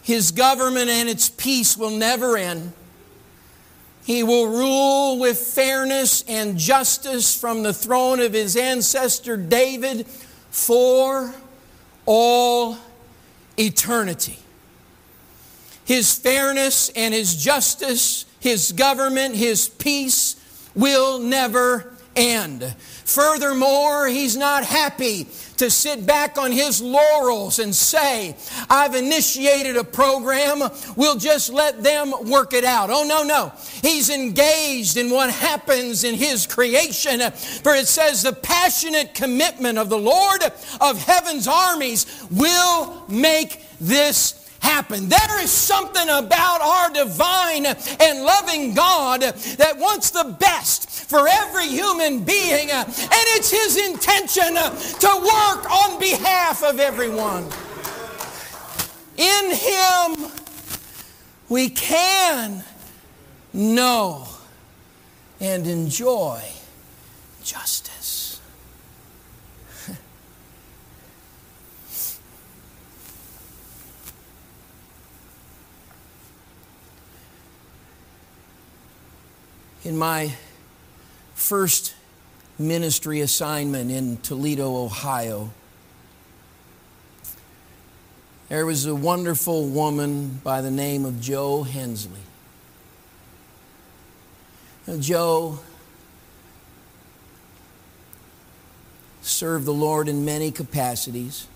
His 0.00 0.30
government 0.30 0.88
and 0.88 1.10
its 1.10 1.28
peace 1.28 1.76
will 1.76 1.90
never 1.90 2.38
end. 2.38 2.72
He 4.06 4.22
will 4.22 4.46
rule 4.46 5.18
with 5.18 5.38
fairness 5.38 6.24
and 6.26 6.56
justice 6.56 7.38
from 7.38 7.62
the 7.62 7.74
throne 7.74 8.20
of 8.20 8.32
his 8.32 8.56
ancestor 8.56 9.36
David 9.36 10.06
for 10.06 11.34
all 12.06 12.78
eternity. 13.58 14.38
His 15.90 16.16
fairness 16.16 16.88
and 16.90 17.12
his 17.12 17.34
justice, 17.34 18.24
his 18.38 18.70
government, 18.70 19.34
his 19.34 19.68
peace 19.68 20.36
will 20.76 21.18
never 21.18 21.92
end. 22.14 22.62
Furthermore, 22.78 24.06
he's 24.06 24.36
not 24.36 24.62
happy 24.62 25.24
to 25.56 25.68
sit 25.68 26.06
back 26.06 26.38
on 26.38 26.52
his 26.52 26.80
laurels 26.80 27.58
and 27.58 27.74
say, 27.74 28.36
I've 28.70 28.94
initiated 28.94 29.76
a 29.76 29.82
program, 29.82 30.62
we'll 30.94 31.16
just 31.16 31.52
let 31.52 31.82
them 31.82 32.12
work 32.30 32.52
it 32.52 32.62
out. 32.62 32.90
Oh, 32.90 33.02
no, 33.02 33.24
no. 33.24 33.52
He's 33.82 34.10
engaged 34.10 34.96
in 34.96 35.10
what 35.10 35.30
happens 35.30 36.04
in 36.04 36.14
his 36.14 36.46
creation. 36.46 37.20
For 37.32 37.74
it 37.74 37.88
says, 37.88 38.22
the 38.22 38.32
passionate 38.32 39.12
commitment 39.12 39.76
of 39.76 39.88
the 39.88 39.98
Lord 39.98 40.40
of 40.80 41.02
heaven's 41.02 41.48
armies 41.48 42.06
will 42.30 43.06
make 43.08 43.60
this 43.80 44.39
happen. 44.60 45.08
There 45.08 45.42
is 45.42 45.50
something 45.50 46.08
about 46.08 46.60
our 46.60 46.90
divine 46.90 47.66
and 47.66 48.24
loving 48.24 48.74
God 48.74 49.22
that 49.22 49.78
wants 49.78 50.10
the 50.10 50.36
best 50.38 50.88
for 50.88 51.26
every 51.28 51.66
human 51.66 52.24
being, 52.24 52.70
and 52.70 52.86
it's 52.88 53.50
His 53.50 53.76
intention 53.76 54.54
to 54.54 55.08
work 55.18 55.70
on 55.70 55.98
behalf 55.98 56.62
of 56.62 56.78
everyone. 56.78 57.46
In 59.16 59.50
Him, 59.50 60.30
we 61.48 61.68
can 61.68 62.62
know 63.52 64.28
and 65.40 65.66
enjoy 65.66 66.40
justice. 67.42 67.89
In 79.84 79.96
my 79.96 80.34
first 81.34 81.94
ministry 82.58 83.20
assignment 83.20 83.90
in 83.90 84.18
Toledo, 84.18 84.76
Ohio, 84.76 85.50
there 88.48 88.66
was 88.66 88.84
a 88.84 88.94
wonderful 88.94 89.66
woman 89.66 90.40
by 90.42 90.60
the 90.60 90.70
name 90.70 91.04
of 91.04 91.20
Joe 91.20 91.62
Hensley. 91.62 92.20
Now, 94.86 94.96
Joe 94.98 95.60
served 99.22 99.64
the 99.64 99.72
Lord 99.72 100.08
in 100.08 100.24
many 100.24 100.50
capacities. 100.50 101.46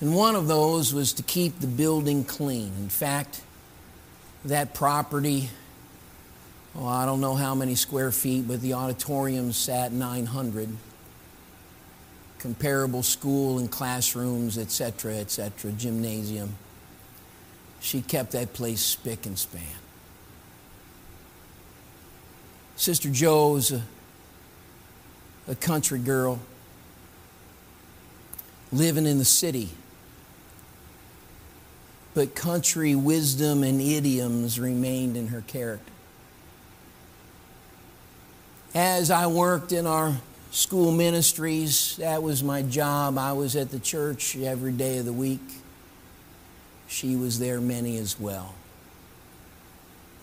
And 0.00 0.14
one 0.14 0.36
of 0.36 0.46
those 0.46 0.94
was 0.94 1.12
to 1.14 1.22
keep 1.22 1.58
the 1.58 1.66
building 1.66 2.24
clean. 2.24 2.72
In 2.78 2.88
fact, 2.88 3.42
that 4.44 4.74
property, 4.74 5.50
I 6.78 7.04
don't 7.04 7.20
know 7.20 7.34
how 7.34 7.54
many 7.54 7.74
square 7.74 8.10
feet, 8.10 8.46
but 8.46 8.60
the 8.60 8.74
auditorium 8.74 9.52
sat 9.52 9.92
900. 9.92 10.68
Comparable 12.38 13.02
school 13.02 13.58
and 13.58 13.70
classrooms, 13.70 14.56
etc., 14.56 15.16
etc., 15.16 15.72
gymnasium. 15.72 16.56
She 17.80 18.00
kept 18.00 18.32
that 18.32 18.52
place 18.54 18.80
spick 18.80 19.26
and 19.26 19.38
span. 19.38 19.62
Sister 22.76 23.10
Joe's 23.10 23.72
a, 23.72 23.82
a 25.48 25.54
country 25.54 25.98
girl 25.98 26.38
living 28.72 29.06
in 29.06 29.18
the 29.18 29.24
city 29.24 29.68
but 32.14 32.34
country 32.34 32.94
wisdom 32.94 33.62
and 33.62 33.80
idioms 33.80 34.58
remained 34.58 35.16
in 35.16 35.28
her 35.28 35.42
character. 35.42 35.92
As 38.74 39.10
I 39.10 39.26
worked 39.26 39.72
in 39.72 39.86
our 39.86 40.16
school 40.50 40.92
ministries, 40.92 41.96
that 41.96 42.22
was 42.22 42.42
my 42.42 42.62
job. 42.62 43.18
I 43.18 43.32
was 43.32 43.56
at 43.56 43.70
the 43.70 43.78
church 43.78 44.36
every 44.36 44.72
day 44.72 44.98
of 44.98 45.04
the 45.04 45.12
week. 45.12 45.40
She 46.88 47.14
was 47.16 47.38
there 47.38 47.60
many 47.60 47.98
as 47.98 48.18
well. 48.18 48.54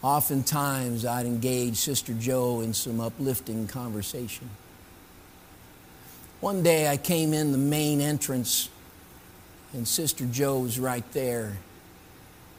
Oftentimes, 0.02 1.06
I'd 1.06 1.26
engage 1.26 1.78
Sister 1.78 2.14
Joe 2.14 2.62
in 2.62 2.74
some 2.74 3.00
uplifting 3.00 3.68
conversation. 3.68 4.50
One 6.40 6.62
day, 6.62 6.88
I 6.88 6.98
came 6.98 7.34
in 7.34 7.52
the 7.52 7.58
main 7.58 8.00
entrance, 8.00 8.70
and 9.74 9.88
Sister 9.88 10.26
Joe 10.26 10.60
was 10.60 10.80
right 10.80 11.10
there 11.14 11.58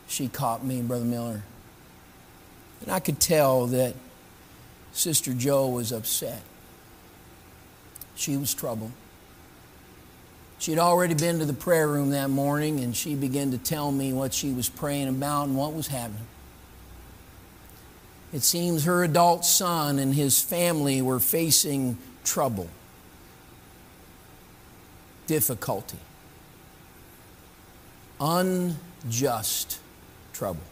she 0.09 0.27
caught 0.29 0.65
me, 0.65 0.81
and 0.81 0.89
Brother 0.89 1.05
Miller. 1.05 1.43
And 2.81 2.91
I 2.91 2.99
could 2.99 3.21
tell 3.21 3.67
that 3.67 3.95
Sister 4.93 5.33
Joe 5.33 5.69
was 5.69 5.93
upset. 5.93 6.43
She 8.17 8.37
was 8.37 8.53
troubled. 8.55 8.93
She 10.59 10.73
had 10.73 10.81
already 10.81 11.15
been 11.15 11.39
to 11.39 11.45
the 11.45 11.53
prayer 11.53 11.87
room 11.87 12.11
that 12.11 12.31
morning 12.31 12.81
and 12.81 12.97
she 12.97 13.15
began 13.15 13.53
to 13.53 13.59
tell 13.59 13.93
me 13.93 14.13
what 14.13 14.35
she 14.35 14.51
was 14.51 14.69
praying 14.69 15.09
about 15.09 15.45
and 15.45 15.57
what 15.57 15.73
was 15.73 15.87
happening. 15.87 16.27
It 18.33 18.43
seems 18.43 18.85
her 18.85 19.05
adult 19.05 19.45
son 19.45 19.99
and 20.01 20.15
his 20.15 20.43
family 20.43 21.01
were 21.01 21.21
facing 21.21 21.97
trouble, 22.25 22.69
difficulty, 25.27 25.99
unjust 28.21 29.78
trouble. 30.39 30.63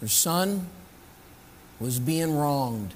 Her 0.00 0.08
son 0.08 0.66
was 1.78 1.98
being 1.98 2.34
wronged 2.34 2.94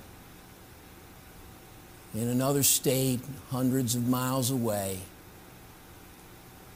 in 2.15 2.29
another 2.29 2.63
state, 2.63 3.21
hundreds 3.51 3.95
of 3.95 4.09
miles 4.09 4.51
away. 4.51 5.01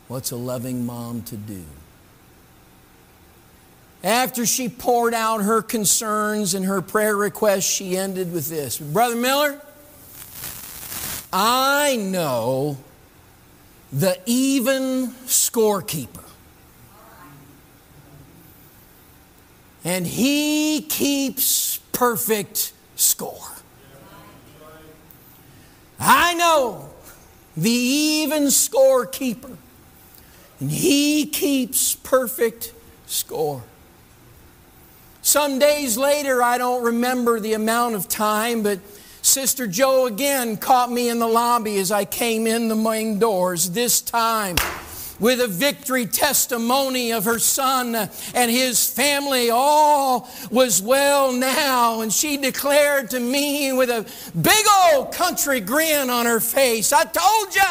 What's 0.08 0.30
a 0.32 0.36
loving 0.36 0.84
mom 0.84 1.22
to 1.22 1.36
do? 1.36 1.64
After 4.02 4.44
she 4.44 4.68
poured 4.68 5.14
out 5.14 5.38
her 5.38 5.62
concerns 5.62 6.52
and 6.52 6.66
her 6.66 6.82
prayer 6.82 7.16
requests, 7.16 7.64
she 7.64 7.96
ended 7.96 8.32
with 8.34 8.50
this 8.50 8.78
Brother 8.78 9.16
Miller, 9.16 9.58
I 11.32 11.96
know 11.96 12.76
the 13.90 14.18
even 14.26 15.08
scorekeeper. 15.24 16.23
And 19.84 20.06
he 20.06 20.80
keeps 20.80 21.78
perfect 21.92 22.72
score. 22.96 23.52
I 26.00 26.34
know 26.34 26.90
the 27.56 27.70
even 27.70 28.50
score 28.50 29.06
keeper, 29.06 29.56
and 30.58 30.70
he 30.70 31.26
keeps 31.26 31.94
perfect 31.94 32.72
score. 33.06 33.62
Some 35.22 35.58
days 35.58 35.96
later, 35.96 36.42
I 36.42 36.58
don't 36.58 36.82
remember 36.82 37.40
the 37.40 37.54
amount 37.54 37.94
of 37.94 38.08
time, 38.08 38.62
but 38.62 38.78
Sister 39.22 39.66
Joe 39.66 40.06
again 40.06 40.58
caught 40.58 40.90
me 40.92 41.08
in 41.08 41.18
the 41.18 41.26
lobby 41.26 41.78
as 41.78 41.90
I 41.90 42.04
came 42.04 42.46
in 42.46 42.68
the 42.68 42.76
main 42.76 43.18
doors. 43.18 43.70
This 43.70 44.02
time, 44.02 44.56
with 45.20 45.40
a 45.40 45.48
victory 45.48 46.06
testimony 46.06 47.12
of 47.12 47.24
her 47.24 47.38
son 47.38 47.94
and 48.34 48.50
his 48.50 48.90
family. 48.90 49.50
All 49.50 50.28
was 50.50 50.82
well 50.82 51.32
now. 51.32 52.00
And 52.00 52.12
she 52.12 52.36
declared 52.36 53.10
to 53.10 53.20
me 53.20 53.72
with 53.72 53.90
a 53.90 54.06
big 54.40 54.66
old 54.92 55.12
country 55.12 55.60
grin 55.60 56.10
on 56.10 56.26
her 56.26 56.40
face, 56.40 56.92
I 56.92 57.04
told 57.04 57.54
you, 57.54 57.62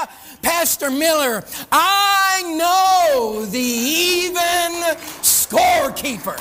Pastor 0.41 0.89
Miller, 0.89 1.43
I 1.71 2.55
know 2.57 3.45
the 3.45 3.59
even 3.59 4.97
scorekeeper. 5.21 6.39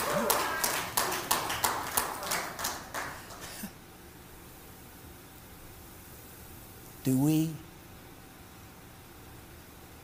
Do 7.05 7.19
we? 7.19 7.51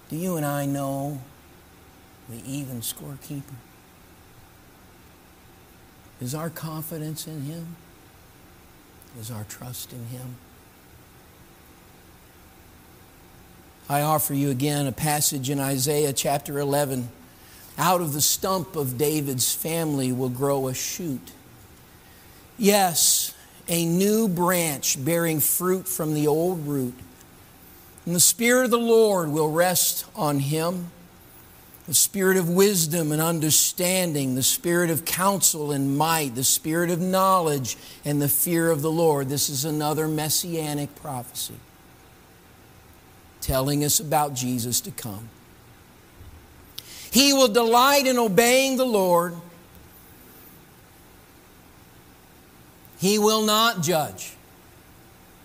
Do 0.09 0.17
you 0.17 0.37
and 0.37 0.47
I 0.47 0.65
know 0.65 1.21
the 2.29 2.41
even 2.51 2.81
scorekeeper? 2.81 3.43
Is 6.21 6.35
our 6.35 6.51
confidence 6.51 7.27
in 7.27 7.43
Him? 7.43 7.77
Is 9.21 9.31
our 9.31 9.45
trust 9.45 9.93
in 9.93 10.07
Him? 10.07 10.37
I 13.89 14.03
offer 14.03 14.35
you 14.35 14.51
again 14.51 14.87
a 14.87 14.93
passage 14.93 15.49
in 15.49 15.61
Isaiah 15.61 16.13
chapter 16.13 16.59
11. 16.59 17.09
Out 17.79 18.01
of 18.01 18.13
the 18.13 18.21
stump 18.21 18.77
of 18.77 18.99
David's 18.99 19.55
family 19.55 20.13
will 20.13 20.29
grow 20.29 20.69
a 20.69 20.75
shoot. 20.75 21.33
Yes, 22.59 23.35
a 23.69 23.87
new 23.87 24.29
branch 24.29 25.03
bearing 25.03 25.41
fruit 25.41 25.87
from 25.87 26.13
the 26.15 26.27
old 26.27 26.67
root. 26.67 26.95
And 28.09 28.17
the 28.17 28.21
Spirit 28.21 28.65
of 28.65 28.71
the 28.71 28.79
Lord 28.79 29.29
will 29.29 29.51
rest 29.51 30.07
on 30.17 30.39
him 30.39 30.91
the 31.87 31.93
Spirit 31.93 32.39
of 32.39 32.49
wisdom 32.49 33.13
and 33.13 33.21
understanding, 33.21 34.35
the 34.35 34.43
Spirit 34.43 34.89
of 34.89 35.05
counsel 35.05 35.73
and 35.73 35.99
might, 35.99 36.35
the 36.35 36.43
Spirit 36.43 36.89
of 36.89 37.03
knowledge 37.03 37.77
and 38.07 38.23
the 38.23 38.29
fear 38.31 38.71
of 38.71 38.81
the 38.81 38.91
Lord. 38.91 39.29
This 39.29 39.51
is 39.51 39.67
another 39.67 40.09
messianic 40.09 40.95
prophecy 40.95 41.57
telling 43.43 43.85
us 43.85 44.01
about 44.01 44.33
Jesus 44.33 44.81
to 44.81 44.91
come. 44.91 45.29
He 47.11 47.35
will 47.35 47.49
delight 47.49 48.07
in 48.07 48.17
obeying 48.17 48.79
the 48.79 48.87
Lord. 48.87 49.35
He 53.01 53.19
will 53.19 53.43
not 53.43 53.83
judge 53.83 54.33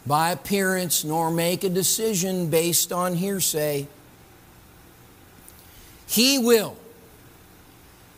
by 0.06 0.32
appearance 0.32 1.04
nor 1.04 1.32
make 1.32 1.64
a 1.64 1.70
decision 1.70 2.50
based 2.50 2.92
on 2.92 3.16
hearsay. 3.16 3.88
He 6.08 6.40
will 6.40 6.78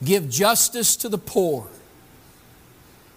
give 0.03 0.29
justice 0.29 0.95
to 0.97 1.09
the 1.09 1.17
poor 1.17 1.67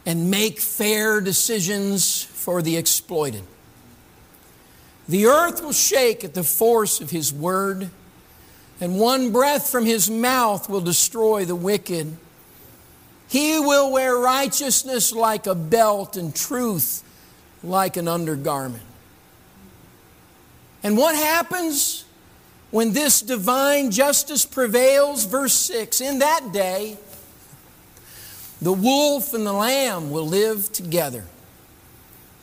and 0.06 0.30
make 0.30 0.60
fair 0.60 1.20
decisions 1.20 2.22
for 2.22 2.62
the 2.62 2.76
exploited. 2.76 3.42
The 5.08 5.26
earth 5.26 5.62
will 5.62 5.72
shake 5.72 6.22
at 6.24 6.34
the 6.34 6.44
force 6.44 7.00
of 7.00 7.10
His 7.10 7.32
word 7.32 7.90
and 8.80 8.98
one 8.98 9.32
breath 9.32 9.68
from 9.70 9.84
his 9.84 10.10
mouth 10.10 10.68
will 10.68 10.80
destroy 10.80 11.44
the 11.44 11.56
wicked. 11.56 12.16
He 13.28 13.58
will 13.58 13.92
wear 13.92 14.16
righteousness 14.16 15.12
like 15.12 15.46
a 15.46 15.54
belt 15.54 16.16
and 16.16 16.34
truth 16.34 17.02
like 17.62 17.96
an 17.96 18.08
undergarment. 18.08 18.82
And 20.82 20.96
what 20.96 21.14
happens 21.14 22.04
when 22.70 22.92
this 22.92 23.20
divine 23.20 23.90
justice 23.90 24.46
prevails? 24.46 25.24
Verse 25.24 25.54
6 25.54 26.00
In 26.00 26.20
that 26.20 26.52
day, 26.52 26.96
the 28.60 28.72
wolf 28.72 29.34
and 29.34 29.46
the 29.46 29.52
lamb 29.52 30.10
will 30.10 30.26
live 30.26 30.72
together. 30.72 31.24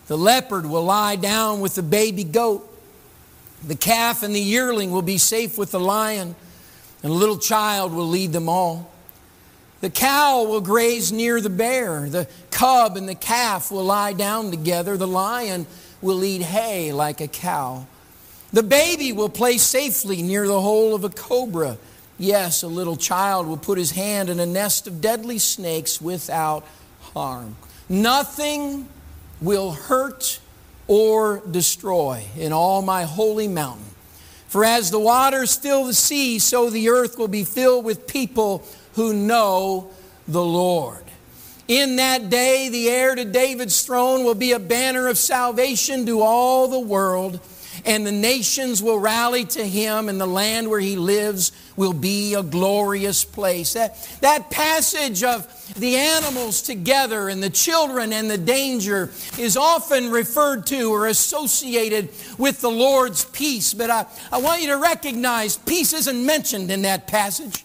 The 0.08 0.18
leopard 0.18 0.66
will 0.66 0.84
lie 0.84 1.16
down 1.16 1.62
with 1.62 1.76
the 1.76 1.84
baby 1.84 2.24
goat. 2.24 2.72
The 3.66 3.76
calf 3.76 4.22
and 4.22 4.36
the 4.36 4.40
yearling 4.40 4.92
will 4.92 5.02
be 5.02 5.18
safe 5.18 5.58
with 5.58 5.72
the 5.72 5.80
lion, 5.80 6.36
and 7.02 7.12
a 7.12 7.16
little 7.16 7.38
child 7.38 7.94
will 7.94 8.08
lead 8.08 8.32
them 8.32 8.48
all. 8.48 8.92
The 9.86 9.92
cow 9.92 10.46
will 10.46 10.62
graze 10.62 11.12
near 11.12 11.40
the 11.40 11.52
bear. 11.52 12.10
The 12.10 12.28
cub 12.50 12.98
and 12.98 13.08
the 13.08 13.14
calf 13.14 13.70
will 13.70 13.84
lie 13.84 14.14
down 14.14 14.50
together. 14.50 14.98
The 14.98 15.06
lion 15.06 15.68
will 16.02 16.24
eat 16.24 16.42
hay 16.42 16.92
like 16.92 17.22
a 17.22 17.28
cow. 17.28 17.86
The 18.52 18.64
baby 18.64 19.12
will 19.12 19.30
play 19.30 19.60
safely 19.60 20.24
near 20.24 20.48
the 20.48 20.60
hole 20.60 20.96
of 20.96 21.04
a 21.04 21.10
cobra. 21.10 21.78
Yes, 22.18 22.64
a 22.64 22.68
little 22.68 22.96
child 22.96 23.46
will 23.46 23.58
put 23.58 23.78
his 23.78 23.92
hand 23.92 24.32
in 24.32 24.40
a 24.40 24.46
nest 24.48 24.88
of 24.88 25.02
deadly 25.02 25.38
snakes 25.38 26.02
without 26.02 26.66
harm. 27.14 27.56
Nothing 27.88 28.88
will 29.40 29.70
hurt 29.70 30.40
or 30.88 31.44
destroy 31.52 32.26
in 32.36 32.52
all 32.52 32.82
my 32.82 33.04
holy 33.04 33.48
mountain. 33.48 33.86
For 34.48 34.66
as 34.66 34.90
the 34.90 35.00
waters 35.00 35.56
fill 35.56 35.86
the 35.86 35.94
sea, 35.94 36.40
so 36.40 36.72
the 36.72 36.90
earth 36.90 37.20
will 37.20 37.28
be 37.28 37.44
filled 37.44 37.86
with 37.86 38.08
people 38.08 38.66
who 38.96 39.14
know 39.14 39.90
the 40.28 40.44
Lord. 40.44 41.04
In 41.68 41.96
that 41.96 42.30
day, 42.30 42.70
the 42.70 42.90
heir 42.90 43.16
to 43.16 43.26
David's 43.26 43.84
throne 43.84 44.24
will 44.24 44.36
be 44.36 44.52
a 44.52 44.60
banner 44.60 45.08
of 45.08 45.18
salvation 45.18 46.06
to 46.06 46.22
all 46.22 46.68
the 46.68 46.80
world 46.80 47.40
and 47.86 48.06
the 48.06 48.12
nations 48.12 48.82
will 48.82 49.00
rally 49.00 49.46
to 49.46 49.68
him, 49.68 50.10
and 50.10 50.20
the 50.20 50.26
land 50.26 50.70
where 50.70 50.80
he 50.80 50.96
lives 50.96 51.52
will 51.76 51.94
be 51.94 52.34
a 52.34 52.44
glorious 52.44 53.24
place. 53.24 53.74
That, 53.74 53.96
that 54.22 54.50
passage 54.50 55.24
of 55.24 55.48
the 55.76 55.96
animals 55.96 56.62
together 56.62 57.30
and 57.30 57.44
the 57.44 57.50
children 57.50 58.12
and 58.12 58.30
the 58.30 58.38
danger 58.38 59.12
is 59.38 59.58
often 59.58 60.10
referred 60.10 60.66
to 60.68 60.92
or 60.92 61.08
associated 61.08 62.10
with 62.38 62.62
the 62.62 62.72
Lord's 62.72 63.26
peace, 63.26 63.74
but 63.74 63.90
I, 63.90 64.06
I 64.32 64.40
want 64.40 64.62
you 64.62 64.68
to 64.70 64.78
recognize 64.78 65.58
peace 65.58 65.94
isn't 65.94 66.26
mentioned 66.26 66.72
in 66.72 66.84
that 66.84 67.08
passage. 67.08 67.64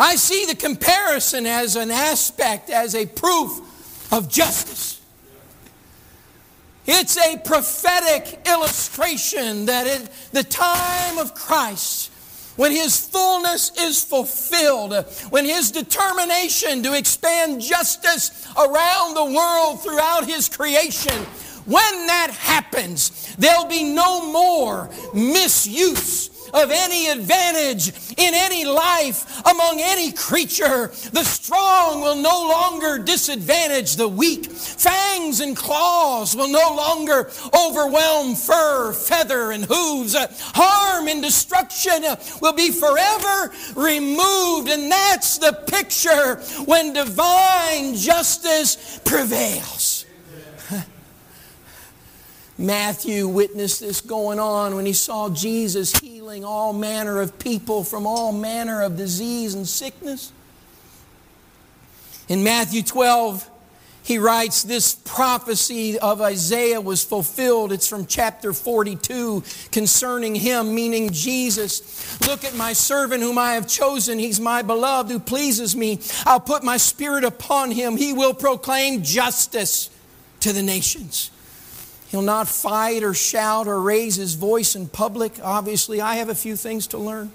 I 0.00 0.16
see 0.16 0.46
the 0.46 0.54
comparison 0.54 1.44
as 1.44 1.76
an 1.76 1.90
aspect, 1.90 2.70
as 2.70 2.94
a 2.94 3.04
proof 3.04 4.10
of 4.10 4.30
justice. 4.30 4.98
It's 6.86 7.18
a 7.18 7.36
prophetic 7.36 8.48
illustration 8.48 9.66
that 9.66 9.86
in 9.86 10.08
the 10.32 10.42
time 10.42 11.18
of 11.18 11.34
Christ, 11.34 12.10
when 12.56 12.72
His 12.72 13.06
fullness 13.08 13.72
is 13.78 14.02
fulfilled, 14.02 14.94
when 15.28 15.44
His 15.44 15.70
determination 15.70 16.82
to 16.82 16.96
expand 16.96 17.60
justice 17.60 18.46
around 18.56 19.14
the 19.14 19.34
world 19.36 19.82
throughout 19.82 20.24
His 20.24 20.48
creation, 20.48 21.14
when 21.66 22.06
that 22.06 22.30
happens, 22.30 23.36
there'll 23.36 23.66
be 23.66 23.84
no 23.84 24.32
more 24.32 24.88
misuse 25.12 26.30
of 26.52 26.70
any 26.70 27.08
advantage 27.08 27.88
in 28.16 28.34
any 28.34 28.64
life 28.64 29.40
among 29.46 29.80
any 29.80 30.12
creature. 30.12 30.88
The 31.12 31.24
strong 31.24 32.00
will 32.00 32.16
no 32.16 32.48
longer 32.48 32.98
disadvantage 32.98 33.96
the 33.96 34.08
weak. 34.08 34.50
Fangs 34.50 35.40
and 35.40 35.56
claws 35.56 36.36
will 36.36 36.48
no 36.48 36.74
longer 36.76 37.30
overwhelm 37.54 38.34
fur, 38.34 38.92
feather, 38.92 39.52
and 39.52 39.64
hooves. 39.64 40.16
Harm 40.54 41.08
and 41.08 41.22
destruction 41.22 42.04
will 42.40 42.52
be 42.52 42.70
forever 42.70 43.52
removed. 43.74 44.68
And 44.68 44.90
that's 44.90 45.38
the 45.38 45.52
picture 45.52 46.36
when 46.64 46.92
divine 46.92 47.94
justice 47.94 49.00
prevails. 49.04 49.89
Matthew 52.60 53.26
witnessed 53.26 53.80
this 53.80 54.02
going 54.02 54.38
on 54.38 54.76
when 54.76 54.84
he 54.84 54.92
saw 54.92 55.30
Jesus 55.30 55.98
healing 55.98 56.44
all 56.44 56.74
manner 56.74 57.22
of 57.22 57.38
people 57.38 57.84
from 57.84 58.06
all 58.06 58.32
manner 58.32 58.82
of 58.82 58.98
disease 58.98 59.54
and 59.54 59.66
sickness. 59.66 60.30
In 62.28 62.44
Matthew 62.44 62.82
12, 62.82 63.48
he 64.02 64.18
writes, 64.18 64.62
This 64.62 64.94
prophecy 64.94 65.98
of 65.98 66.20
Isaiah 66.20 66.82
was 66.82 67.02
fulfilled. 67.02 67.72
It's 67.72 67.88
from 67.88 68.04
chapter 68.04 68.52
42 68.52 69.42
concerning 69.72 70.34
him, 70.34 70.74
meaning 70.74 71.12
Jesus. 71.12 72.20
Look 72.28 72.44
at 72.44 72.54
my 72.54 72.74
servant 72.74 73.22
whom 73.22 73.38
I 73.38 73.54
have 73.54 73.68
chosen. 73.68 74.18
He's 74.18 74.38
my 74.38 74.60
beloved 74.60 75.10
who 75.10 75.18
pleases 75.18 75.74
me. 75.74 75.98
I'll 76.26 76.40
put 76.40 76.62
my 76.62 76.76
spirit 76.76 77.24
upon 77.24 77.70
him. 77.70 77.96
He 77.96 78.12
will 78.12 78.34
proclaim 78.34 79.02
justice 79.02 79.88
to 80.40 80.52
the 80.52 80.62
nations. 80.62 81.30
He'll 82.10 82.22
not 82.22 82.48
fight 82.48 83.04
or 83.04 83.14
shout 83.14 83.68
or 83.68 83.80
raise 83.80 84.16
his 84.16 84.34
voice 84.34 84.74
in 84.74 84.88
public. 84.88 85.34
Obviously, 85.42 86.00
I 86.00 86.16
have 86.16 86.28
a 86.28 86.34
few 86.34 86.56
things 86.56 86.88
to 86.88 86.98
learn. 86.98 87.30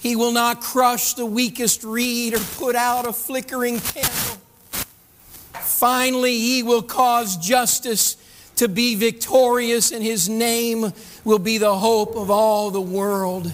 He 0.00 0.16
will 0.16 0.32
not 0.32 0.62
crush 0.62 1.12
the 1.12 1.26
weakest 1.26 1.84
reed 1.84 2.32
or 2.32 2.38
put 2.56 2.74
out 2.74 3.06
a 3.06 3.12
flickering 3.12 3.80
candle. 3.80 4.38
Finally, 5.52 6.38
he 6.38 6.62
will 6.62 6.80
cause 6.80 7.36
justice 7.36 8.16
to 8.56 8.68
be 8.68 8.94
victorious, 8.94 9.92
and 9.92 10.02
his 10.02 10.26
name 10.26 10.92
will 11.24 11.38
be 11.38 11.58
the 11.58 11.76
hope 11.76 12.16
of 12.16 12.30
all 12.30 12.70
the 12.70 12.80
world. 12.80 13.52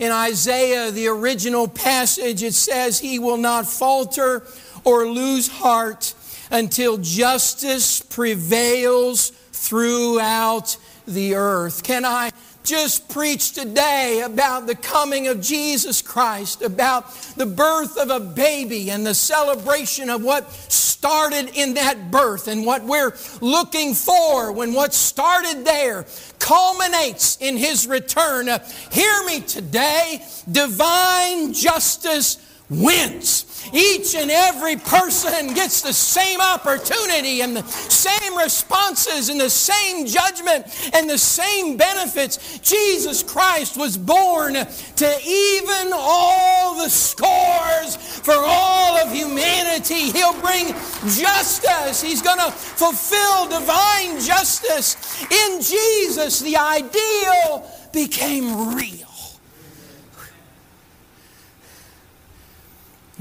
In 0.00 0.10
Isaiah, 0.10 0.90
the 0.90 1.06
original 1.06 1.68
passage, 1.68 2.42
it 2.42 2.54
says, 2.54 2.98
He 2.98 3.20
will 3.20 3.36
not 3.36 3.68
falter 3.68 4.44
or 4.82 5.06
lose 5.06 5.46
heart 5.46 6.14
until 6.52 6.98
justice 6.98 8.02
prevails 8.02 9.30
throughout 9.30 10.76
the 11.06 11.34
earth. 11.34 11.82
Can 11.82 12.04
I 12.04 12.30
just 12.62 13.08
preach 13.08 13.52
today 13.52 14.22
about 14.24 14.66
the 14.66 14.74
coming 14.74 15.26
of 15.28 15.40
Jesus 15.40 16.00
Christ, 16.00 16.62
about 16.62 17.12
the 17.36 17.46
birth 17.46 17.96
of 17.96 18.10
a 18.10 18.20
baby 18.20 18.90
and 18.90 19.04
the 19.04 19.14
celebration 19.14 20.10
of 20.10 20.22
what 20.22 20.50
started 20.52 21.50
in 21.54 21.74
that 21.74 22.10
birth 22.10 22.46
and 22.46 22.64
what 22.64 22.84
we're 22.84 23.12
looking 23.40 23.94
for 23.94 24.52
when 24.52 24.74
what 24.74 24.94
started 24.94 25.64
there 25.64 26.06
culminates 26.38 27.38
in 27.40 27.56
His 27.56 27.88
return. 27.88 28.48
Uh, 28.48 28.58
hear 28.92 29.24
me 29.24 29.40
today 29.40 30.24
divine 30.50 31.52
justice 31.52 32.36
wins. 32.80 33.46
Each 33.72 34.14
and 34.14 34.30
every 34.30 34.76
person 34.76 35.54
gets 35.54 35.82
the 35.82 35.92
same 35.92 36.40
opportunity 36.40 37.40
and 37.40 37.56
the 37.56 37.62
same 37.62 38.36
responses 38.36 39.28
and 39.28 39.40
the 39.40 39.50
same 39.50 40.06
judgment 40.06 40.66
and 40.94 41.08
the 41.08 41.18
same 41.18 41.76
benefits. 41.76 42.58
Jesus 42.58 43.22
Christ 43.22 43.76
was 43.76 43.96
born 43.96 44.54
to 44.54 45.20
even 45.24 45.92
all 45.94 46.76
the 46.76 46.90
scores 46.90 47.96
for 47.96 48.34
all 48.36 48.96
of 48.98 49.12
humanity. 49.12 50.10
He'll 50.10 50.40
bring 50.40 50.68
justice. 51.06 52.02
He's 52.02 52.22
going 52.22 52.38
to 52.38 52.50
fulfill 52.50 53.48
divine 53.48 54.20
justice. 54.20 54.96
In 55.30 55.60
Jesus, 55.60 56.40
the 56.40 56.56
ideal 56.56 57.70
became 57.92 58.74
real. 58.76 59.11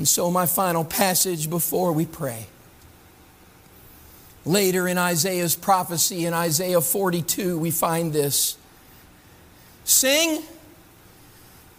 And 0.01 0.07
so, 0.07 0.31
my 0.31 0.47
final 0.47 0.83
passage 0.83 1.47
before 1.47 1.91
we 1.93 2.07
pray. 2.07 2.47
Later 4.45 4.87
in 4.87 4.97
Isaiah's 4.97 5.55
prophecy, 5.55 6.25
in 6.25 6.33
Isaiah 6.33 6.81
42, 6.81 7.59
we 7.59 7.69
find 7.69 8.11
this 8.11 8.57
Sing 9.83 10.41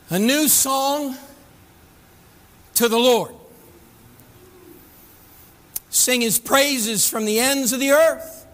a 0.09 0.21
new 0.21 0.47
song 0.47 1.17
to 2.75 2.89
the 2.89 2.97
Lord. 2.97 3.35
Sing 5.91 6.21
his 6.21 6.39
praises 6.39 7.11
from 7.11 7.25
the 7.25 7.41
ends 7.41 7.73
of 7.73 7.81
the 7.81 7.91
earth. 7.91 8.47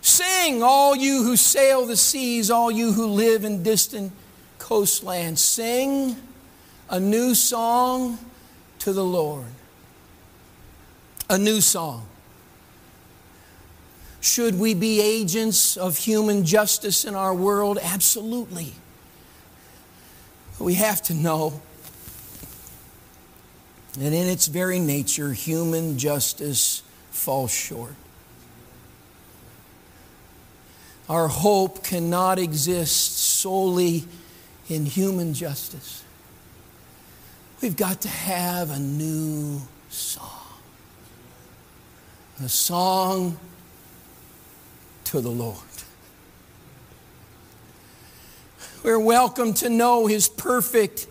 Sing, 0.00 0.62
all 0.62 0.96
you 0.96 1.24
who 1.24 1.36
sail 1.36 1.84
the 1.84 1.98
seas, 1.98 2.50
all 2.50 2.70
you 2.70 2.92
who 2.94 3.08
live 3.08 3.44
in 3.44 3.62
distant 3.62 4.12
coastlands. 4.58 5.42
Sing 5.42 6.16
a 6.88 6.98
new 6.98 7.34
song 7.34 8.18
to 8.82 8.92
the 8.92 9.04
Lord. 9.04 9.46
A 11.30 11.38
new 11.38 11.60
song. 11.60 12.04
Should 14.20 14.58
we 14.58 14.74
be 14.74 15.00
agents 15.00 15.76
of 15.76 15.96
human 15.96 16.44
justice 16.44 17.04
in 17.04 17.14
our 17.14 17.32
world? 17.32 17.78
Absolutely. 17.80 18.72
We 20.58 20.74
have 20.74 21.00
to 21.02 21.14
know 21.14 21.60
that 23.94 24.12
in 24.12 24.28
its 24.28 24.48
very 24.48 24.80
nature, 24.80 25.32
human 25.32 25.96
justice 25.96 26.82
falls 27.12 27.52
short. 27.52 27.94
Our 31.08 31.28
hope 31.28 31.84
cannot 31.84 32.40
exist 32.40 33.16
solely 33.16 34.06
in 34.68 34.86
human 34.86 35.34
justice. 35.34 36.01
We've 37.62 37.76
got 37.76 38.00
to 38.00 38.08
have 38.08 38.72
a 38.72 38.78
new 38.80 39.62
song. 39.88 40.28
A 42.44 42.48
song 42.48 43.38
to 45.04 45.20
the 45.20 45.30
Lord. 45.30 45.58
We're 48.82 48.98
welcome 48.98 49.54
to 49.54 49.68
know 49.68 50.08
His 50.08 50.28
perfect, 50.28 51.06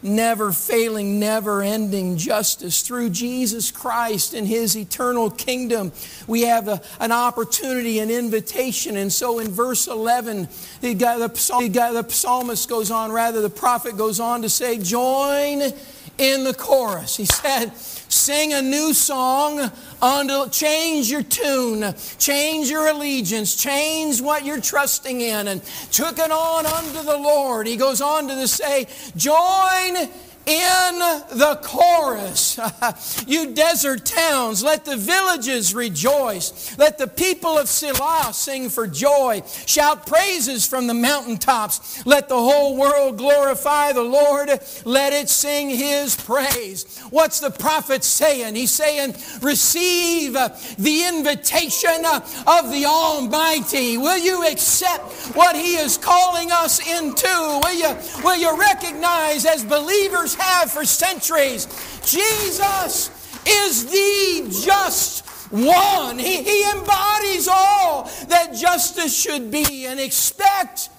never 0.00 0.52
failing, 0.52 1.18
never 1.18 1.60
ending 1.60 2.18
justice 2.18 2.82
through 2.82 3.10
Jesus 3.10 3.72
Christ 3.72 4.32
and 4.32 4.46
His 4.46 4.76
eternal 4.76 5.28
kingdom. 5.28 5.90
We 6.28 6.42
have 6.42 6.68
a, 6.68 6.80
an 7.00 7.10
opportunity, 7.10 7.98
an 7.98 8.10
invitation. 8.10 8.96
And 8.96 9.12
so 9.12 9.40
in 9.40 9.48
verse 9.48 9.88
11, 9.88 10.46
the, 10.82 10.94
guy, 10.94 11.18
the, 11.18 11.26
the 11.26 12.06
psalmist 12.08 12.68
goes 12.68 12.92
on, 12.92 13.10
rather, 13.10 13.40
the 13.40 13.50
prophet 13.50 13.96
goes 13.96 14.20
on 14.20 14.42
to 14.42 14.48
say, 14.48 14.78
Join 14.78 15.72
in 16.18 16.44
the 16.44 16.54
chorus. 16.54 17.16
He 17.16 17.26
said, 17.26 17.76
Sing 17.76 18.52
a 18.52 18.62
new 18.62 18.94
song, 18.94 19.70
unto, 20.00 20.48
change 20.50 21.10
your 21.10 21.22
tune, 21.22 21.94
change 22.18 22.70
your 22.70 22.86
allegiance, 22.88 23.56
change 23.56 24.20
what 24.20 24.44
you're 24.44 24.60
trusting 24.60 25.20
in, 25.20 25.48
and 25.48 25.62
took 25.90 26.18
it 26.18 26.30
on 26.30 26.66
unto 26.66 27.02
the 27.02 27.16
Lord. 27.16 27.66
He 27.66 27.76
goes 27.76 28.00
on 28.00 28.28
to 28.28 28.48
say, 28.48 28.86
Join 29.16 30.08
in 30.46 30.98
the 31.38 31.58
chorus. 31.60 32.58
you 33.26 33.52
desert 33.52 34.06
towns, 34.06 34.62
let 34.62 34.84
the 34.84 34.96
villages 34.96 35.74
rejoice. 35.74 36.76
Let 36.78 36.98
the 36.98 37.08
people 37.08 37.58
of 37.58 37.66
Sela 37.66 38.32
sing 38.32 38.68
for 38.68 38.86
joy. 38.86 39.42
Shout 39.66 40.06
praises 40.06 40.64
from 40.64 40.86
the 40.86 40.94
mountaintops. 40.94 42.06
Let 42.06 42.28
the 42.28 42.38
whole 42.38 42.76
world 42.76 43.18
glorify 43.18 43.92
the 43.92 44.04
Lord. 44.04 44.50
Let 44.84 45.12
it 45.12 45.28
sing 45.28 45.68
his 45.68 46.14
praise. 46.14 47.00
What's 47.10 47.40
the 47.40 47.50
prophet 47.50 48.04
saying? 48.04 48.54
He's 48.54 48.70
saying, 48.70 49.16
Receive 49.42 50.34
the 50.34 51.06
invitation 51.08 52.04
of 52.46 52.70
the 52.70 52.84
Almighty. 52.86 53.98
Will 53.98 54.18
you 54.18 54.46
accept 54.46 55.12
what 55.34 55.56
he 55.56 55.74
is 55.74 55.98
calling 55.98 56.52
us 56.52 56.78
into? 56.78 57.26
Will 57.26 57.74
you, 57.74 57.96
will 58.22 58.36
you 58.36 58.56
recognize 58.56 59.44
as 59.44 59.64
believers 59.64 60.35
have 60.38 60.70
for 60.70 60.84
centuries. 60.84 61.66
Jesus 62.04 63.10
is 63.46 63.86
the 63.86 64.62
just 64.64 65.26
one. 65.52 66.18
He, 66.18 66.42
he 66.42 66.70
embodies 66.70 67.48
all 67.48 68.10
that 68.28 68.54
justice 68.54 69.16
should 69.16 69.50
be 69.50 69.86
and 69.86 70.00
expect 70.00 70.90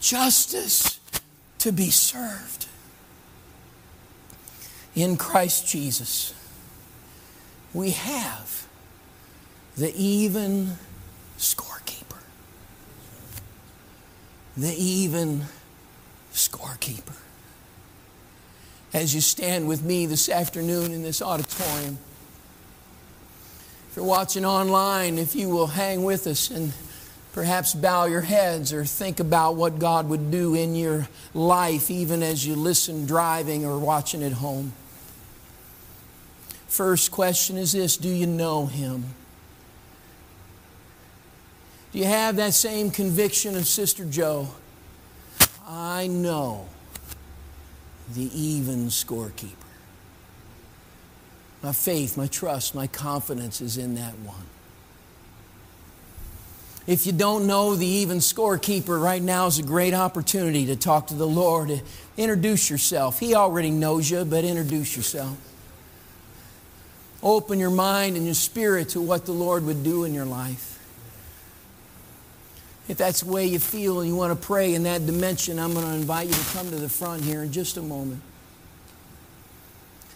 justice 0.00 1.00
to 1.58 1.72
be 1.72 1.90
served. 1.90 2.66
In 4.94 5.16
Christ 5.16 5.68
Jesus, 5.68 6.34
we 7.72 7.90
have 7.90 8.66
the 9.76 9.94
even 9.96 10.72
scorekeeper. 11.38 12.20
The 14.56 14.74
even 14.76 15.44
scorekeeper 16.32 17.16
as 18.92 19.14
you 19.14 19.20
stand 19.20 19.68
with 19.68 19.82
me 19.82 20.06
this 20.06 20.28
afternoon 20.28 20.92
in 20.92 21.02
this 21.02 21.22
auditorium. 21.22 21.98
If 23.90 23.96
you're 23.96 24.04
watching 24.04 24.44
online, 24.44 25.18
if 25.18 25.34
you 25.34 25.48
will 25.48 25.68
hang 25.68 26.04
with 26.04 26.26
us 26.26 26.50
and 26.50 26.72
perhaps 27.32 27.74
bow 27.74 28.06
your 28.06 28.20
heads 28.20 28.72
or 28.72 28.84
think 28.84 29.20
about 29.20 29.56
what 29.56 29.78
God 29.78 30.08
would 30.08 30.30
do 30.30 30.54
in 30.54 30.74
your 30.74 31.08
life, 31.34 31.90
even 31.90 32.22
as 32.22 32.46
you 32.46 32.56
listen 32.56 33.06
driving 33.06 33.64
or 33.64 33.78
watching 33.78 34.22
at 34.22 34.32
home. 34.32 34.72
First 36.66 37.10
question 37.10 37.56
is 37.56 37.72
this 37.72 37.96
Do 37.96 38.08
you 38.08 38.26
know 38.26 38.66
Him? 38.66 39.04
Do 41.92 41.98
you 41.98 42.04
have 42.04 42.36
that 42.36 42.54
same 42.54 42.90
conviction 42.90 43.56
of 43.56 43.66
Sister 43.66 44.04
Joe? 44.04 44.48
I 45.66 46.06
know 46.06 46.68
the 48.14 48.30
even 48.38 48.86
scorekeeper. 48.86 49.54
My 51.62 51.72
faith, 51.72 52.16
my 52.16 52.26
trust, 52.26 52.74
my 52.74 52.86
confidence 52.86 53.60
is 53.60 53.76
in 53.76 53.94
that 53.96 54.18
one. 54.20 54.46
If 56.86 57.06
you 57.06 57.12
don't 57.12 57.46
know 57.46 57.76
the 57.76 57.86
even 57.86 58.18
scorekeeper, 58.18 59.00
right 59.00 59.22
now 59.22 59.46
is 59.46 59.58
a 59.58 59.62
great 59.62 59.94
opportunity 59.94 60.66
to 60.66 60.76
talk 60.76 61.08
to 61.08 61.14
the 61.14 61.26
Lord. 61.26 61.82
Introduce 62.16 62.70
yourself. 62.70 63.20
He 63.20 63.34
already 63.34 63.70
knows 63.70 64.10
you, 64.10 64.24
but 64.24 64.44
introduce 64.44 64.96
yourself. 64.96 65.36
Open 67.22 67.58
your 67.58 67.70
mind 67.70 68.16
and 68.16 68.24
your 68.24 68.34
spirit 68.34 68.90
to 68.90 69.00
what 69.00 69.26
the 69.26 69.32
Lord 69.32 69.64
would 69.66 69.84
do 69.84 70.04
in 70.04 70.14
your 70.14 70.24
life. 70.24 70.69
If 72.90 72.96
that's 72.96 73.20
the 73.20 73.30
way 73.30 73.46
you 73.46 73.60
feel 73.60 74.00
and 74.00 74.08
you 74.08 74.16
want 74.16 74.38
to 74.38 74.46
pray 74.46 74.74
in 74.74 74.82
that 74.82 75.06
dimension, 75.06 75.60
I'm 75.60 75.74
going 75.74 75.86
to 75.86 75.94
invite 75.94 76.26
you 76.26 76.32
to 76.32 76.44
come 76.52 76.70
to 76.70 76.76
the 76.76 76.88
front 76.88 77.22
here 77.22 77.44
in 77.44 77.52
just 77.52 77.76
a 77.76 77.82
moment. 77.82 78.20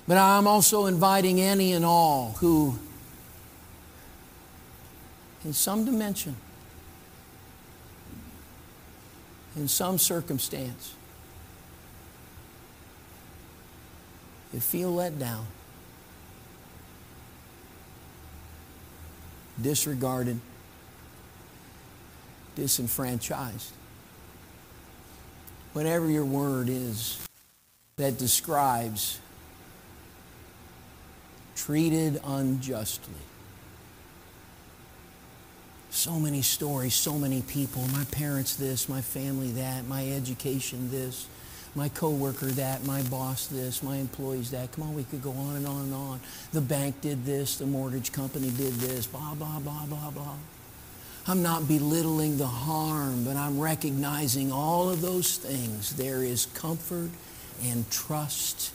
But 0.08 0.16
I'm 0.16 0.48
also 0.48 0.86
inviting 0.86 1.40
any 1.40 1.72
and 1.72 1.84
all 1.84 2.32
who, 2.40 2.76
in 5.44 5.52
some 5.52 5.84
dimension, 5.84 6.34
in 9.54 9.68
some 9.68 9.96
circumstance, 9.96 10.96
you 14.52 14.58
feel 14.58 14.92
let 14.92 15.16
down, 15.20 15.46
disregarded 19.62 20.40
disenfranchised. 22.54 23.72
Whatever 25.72 26.08
your 26.08 26.24
word 26.24 26.68
is 26.68 27.18
that 27.96 28.18
describes 28.18 29.18
treated 31.56 32.20
unjustly. 32.24 33.14
So 35.90 36.18
many 36.18 36.42
stories, 36.42 36.94
so 36.94 37.18
many 37.18 37.42
people. 37.42 37.86
My 37.92 38.04
parents 38.10 38.56
this, 38.56 38.88
my 38.88 39.00
family 39.00 39.52
that, 39.52 39.86
my 39.86 40.10
education 40.10 40.90
this, 40.90 41.26
my 41.76 41.88
coworker 41.88 42.46
that, 42.46 42.84
my 42.84 43.02
boss 43.02 43.46
this, 43.46 43.82
my 43.82 43.96
employees 43.96 44.50
that. 44.50 44.72
Come 44.72 44.84
on, 44.84 44.94
we 44.94 45.04
could 45.04 45.22
go 45.22 45.30
on 45.30 45.56
and 45.56 45.66
on 45.66 45.82
and 45.82 45.94
on. 45.94 46.20
The 46.52 46.60
bank 46.60 47.00
did 47.00 47.24
this, 47.24 47.56
the 47.56 47.66
mortgage 47.66 48.12
company 48.12 48.50
did 48.50 48.74
this, 48.74 49.06
blah, 49.06 49.34
blah, 49.34 49.60
blah, 49.60 49.86
blah, 49.86 50.10
blah. 50.10 50.36
I'm 51.26 51.42
not 51.42 51.66
belittling 51.66 52.36
the 52.36 52.46
harm, 52.46 53.24
but 53.24 53.36
I'm 53.36 53.58
recognizing 53.58 54.52
all 54.52 54.90
of 54.90 55.00
those 55.00 55.38
things. 55.38 55.96
There 55.96 56.22
is 56.22 56.46
comfort 56.54 57.08
and 57.62 57.90
trust 57.90 58.72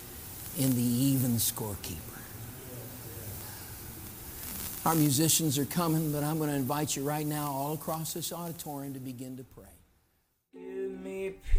in 0.58 0.76
the 0.76 0.82
even 0.82 1.34
scorekeeper. 1.34 1.98
Our 4.86 4.96
musicians 4.96 5.60
are 5.60 5.66
coming, 5.66 6.12
but 6.12 6.24
I'm 6.24 6.40
going 6.40 6.50
to 6.50 6.56
invite 6.56 6.96
you 6.96 7.04
right 7.04 7.26
now, 7.26 7.52
all 7.52 7.74
across 7.74 8.14
this 8.14 8.34
auditorium, 8.34 8.96
to 8.96 9.00
begin 9.00 9.38
to 9.38 9.44
pray. 9.44 9.66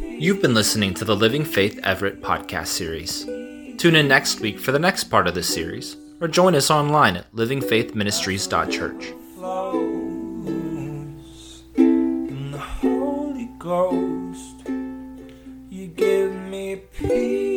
You've 0.01 0.43
been 0.43 0.55
listening 0.55 0.95
to 0.95 1.05
the 1.05 1.15
Living 1.15 1.45
Faith 1.45 1.79
Everett 1.85 2.21
podcast 2.21 2.69
series. 2.69 3.25
Tune 3.79 3.95
in 3.95 4.09
next 4.09 4.41
week 4.41 4.59
for 4.59 4.73
the 4.73 4.81
next 4.81 5.05
part 5.05 5.29
of 5.29 5.35
this 5.35 5.53
series, 5.53 5.97
or 6.21 6.27
join 6.27 6.57
us 6.57 6.71
online 6.71 7.17
at 7.17 7.33
livingfaithministries.church. 7.33 9.90
ghost. 13.61 14.67
You 15.69 15.87
give 15.89 16.33
me 16.33 16.77
peace. 16.77 17.50